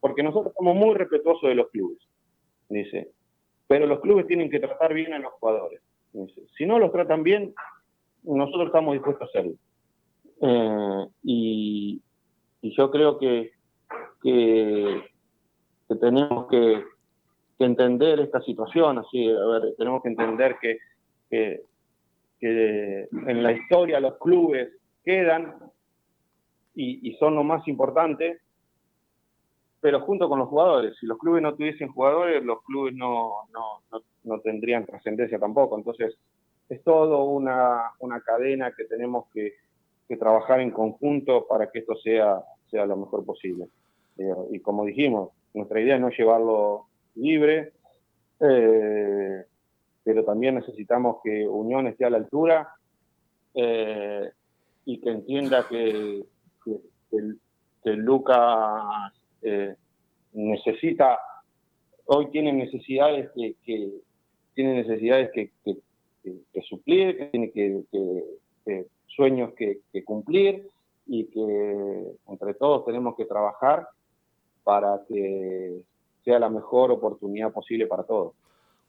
Porque 0.00 0.24
nosotros 0.24 0.52
somos 0.56 0.74
muy 0.74 0.96
respetuosos 0.96 1.48
de 1.48 1.54
los 1.54 1.70
clubes. 1.70 1.98
Dice, 2.68 3.12
pero 3.68 3.86
los 3.86 4.00
clubes 4.00 4.26
tienen 4.26 4.50
que 4.50 4.58
tratar 4.58 4.92
bien 4.94 5.12
a 5.12 5.20
los 5.20 5.32
jugadores. 5.34 5.80
Dice, 6.12 6.42
si 6.58 6.66
no 6.66 6.80
los 6.80 6.90
tratan 6.90 7.22
bien, 7.22 7.54
nosotros 8.24 8.66
estamos 8.66 8.94
dispuestos 8.94 9.22
a 9.22 9.30
hacerlo. 9.30 9.54
Eh, 10.40 11.06
y, 11.22 12.02
y, 12.62 12.76
yo 12.76 12.90
creo 12.90 13.16
que, 13.18 13.52
que, 14.24 15.04
que 15.88 15.94
tenemos 15.94 16.48
que, 16.48 16.82
que, 17.58 17.64
entender 17.64 18.18
esta 18.18 18.40
situación, 18.42 18.98
así, 18.98 19.30
a 19.30 19.46
ver, 19.46 19.74
tenemos 19.78 20.02
que 20.02 20.08
entender 20.08 20.56
que, 20.60 20.78
que, 21.30 21.62
que 22.40 23.06
en 23.12 23.42
la 23.44 23.52
historia 23.52 24.00
los 24.00 24.18
clubes 24.18 24.68
quedan 25.04 25.54
y, 26.74 27.14
son 27.16 27.34
lo 27.34 27.44
más 27.44 27.66
importante, 27.68 28.40
pero 29.80 30.00
junto 30.00 30.28
con 30.28 30.38
los 30.38 30.48
jugadores. 30.48 30.96
Si 30.98 31.06
los 31.06 31.18
clubes 31.18 31.42
no 31.42 31.54
tuviesen 31.54 31.92
jugadores, 31.92 32.42
los 32.44 32.62
clubes 32.62 32.94
no, 32.94 33.32
no, 33.52 34.02
no, 34.24 34.40
tendrían 34.40 34.86
trascendencia 34.86 35.38
tampoco. 35.38 35.76
Entonces, 35.76 36.16
es 36.68 36.82
todo 36.82 37.24
una, 37.24 37.92
una 37.98 38.20
cadena 38.20 38.72
que 38.72 38.84
tenemos 38.84 39.26
que, 39.32 39.54
que, 40.08 40.16
trabajar 40.16 40.60
en 40.60 40.70
conjunto 40.70 41.46
para 41.46 41.70
que 41.70 41.80
esto 41.80 41.96
sea, 41.96 42.42
sea 42.70 42.86
lo 42.86 42.96
mejor 42.96 43.24
posible. 43.24 43.68
Eh, 44.18 44.34
y 44.52 44.60
como 44.60 44.84
dijimos, 44.84 45.30
nuestra 45.54 45.80
idea 45.80 45.96
es 45.96 46.00
no 46.00 46.10
llevarlo 46.10 46.86
libre, 47.16 47.72
eh, 48.40 49.44
pero 50.04 50.24
también 50.24 50.54
necesitamos 50.54 51.18
que 51.22 51.46
Unión 51.46 51.86
esté 51.86 52.04
a 52.04 52.10
la 52.10 52.16
altura 52.16 52.74
eh, 53.54 54.30
y 54.84 55.00
que 55.00 55.10
entienda 55.10 55.66
que, 55.68 56.24
que, 56.64 56.76
que 57.82 57.90
Lucas 57.92 59.12
eh, 59.42 59.74
necesita, 60.32 61.18
hoy 62.06 62.30
tiene 62.30 62.52
necesidades 62.52 63.30
que, 63.34 63.54
que 63.64 63.90
tiene 64.54 64.74
necesidades 64.74 65.30
que, 65.32 65.50
suplir, 66.62 67.16
que 67.18 67.26
tiene 67.26 67.50
que, 67.52 68.84
sueños 69.06 69.52
que, 69.54 69.80
cumplir 70.04 70.68
y 71.06 71.24
que 71.26 72.16
entre 72.28 72.54
todos 72.54 72.84
tenemos 72.84 73.16
que 73.16 73.24
trabajar 73.24 73.88
para 74.64 75.02
que 75.08 75.82
sea 76.24 76.38
la 76.38 76.48
mejor 76.48 76.92
oportunidad 76.92 77.52
posible 77.52 77.86
para 77.86 78.04
todos. 78.04 78.34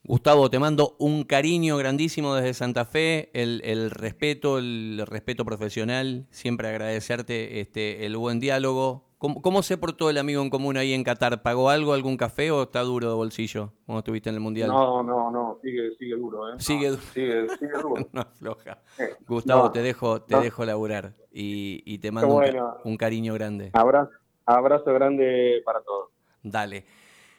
Gustavo, 0.06 0.49
te 0.49 0.60
mando 0.60 0.97
un 0.99 1.24
cariño 1.24 1.78
grandísimo 1.78 2.36
desde 2.36 2.54
Santa 2.54 2.84
Fe, 2.84 3.30
el, 3.34 3.62
el 3.64 3.89
respeto, 3.89 4.58
el 4.58 5.01
respeto 5.08 5.45
profesional, 5.45 6.28
siempre 6.30 6.68
agradecerte 6.68 7.62
este, 7.62 8.06
el 8.06 8.18
buen 8.18 8.41
diálogo, 8.41 9.06
¿Cómo, 9.18 9.41
¿Cómo, 9.41 9.64
se 9.64 9.78
portó 9.78 10.10
el 10.10 10.18
amigo 10.18 10.41
en 10.41 10.49
común 10.49 10.76
ahí 10.76 10.91
en 10.91 11.06
Qatar? 11.06 11.41
¿Pagó 11.41 11.70
algo, 11.70 11.93
algún 11.93 12.18
café 12.18 12.51
o 12.51 12.64
está 12.64 12.82
duro 12.82 13.08
de 13.08 13.16
bolsillo 13.16 13.72
cuando 13.86 13.99
estuviste 13.99 14.28
en 14.28 14.36
el 14.36 14.41
Mundial? 14.41 14.68
No, 14.68 15.01
no, 15.01 15.32
no, 15.32 15.60
sigue, 15.62 15.95
sigue 15.97 16.18
duro, 16.18 16.49
¿eh? 16.49 16.56
Sigue, 16.58 16.89
no, 16.89 16.97
sigue, 16.97 17.47
sigue 17.58 17.72
duro. 17.82 18.06
no 18.12 18.20
afloja. 18.20 18.80
Eh, 18.99 19.16
Gustavo, 19.26 19.64
no, 19.64 19.72
te 19.72 19.82
dejo 19.82 20.22
te 20.24 20.36
no. 20.36 20.41
dejo 20.41 20.66
laburar 20.66 21.14
y, 21.32 21.82
y 21.86 21.99
te 21.99 22.12
mando 22.12 22.34
bueno. 22.34 22.76
un, 22.84 22.91
un, 22.91 22.97
cariño 22.97 23.34
grande. 23.34 23.70
Abrazo, 23.72 24.12
abrazo 24.45 24.93
grande 24.93 25.62
para 25.64 25.82
todos. 25.82 26.10
Dale. 26.43 26.84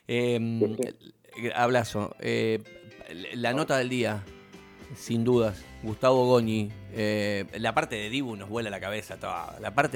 Eh, 0.07 0.39
sí. 0.39 1.13
Abrazo. 1.55 2.15
Eh, 2.19 2.61
la 3.33 3.53
nota 3.53 3.77
del 3.77 3.89
día, 3.89 4.23
sin 4.95 5.23
dudas, 5.23 5.63
Gustavo 5.83 6.25
Goñi. 6.25 6.71
Eh, 6.93 7.45
la 7.59 7.73
parte 7.73 7.95
de 7.95 8.09
Dibu 8.09 8.35
nos 8.35 8.49
vuela 8.49 8.69
la 8.69 8.79
cabeza. 8.79 9.17
Toda. 9.17 9.57
La 9.59 9.73
parte 9.73 9.83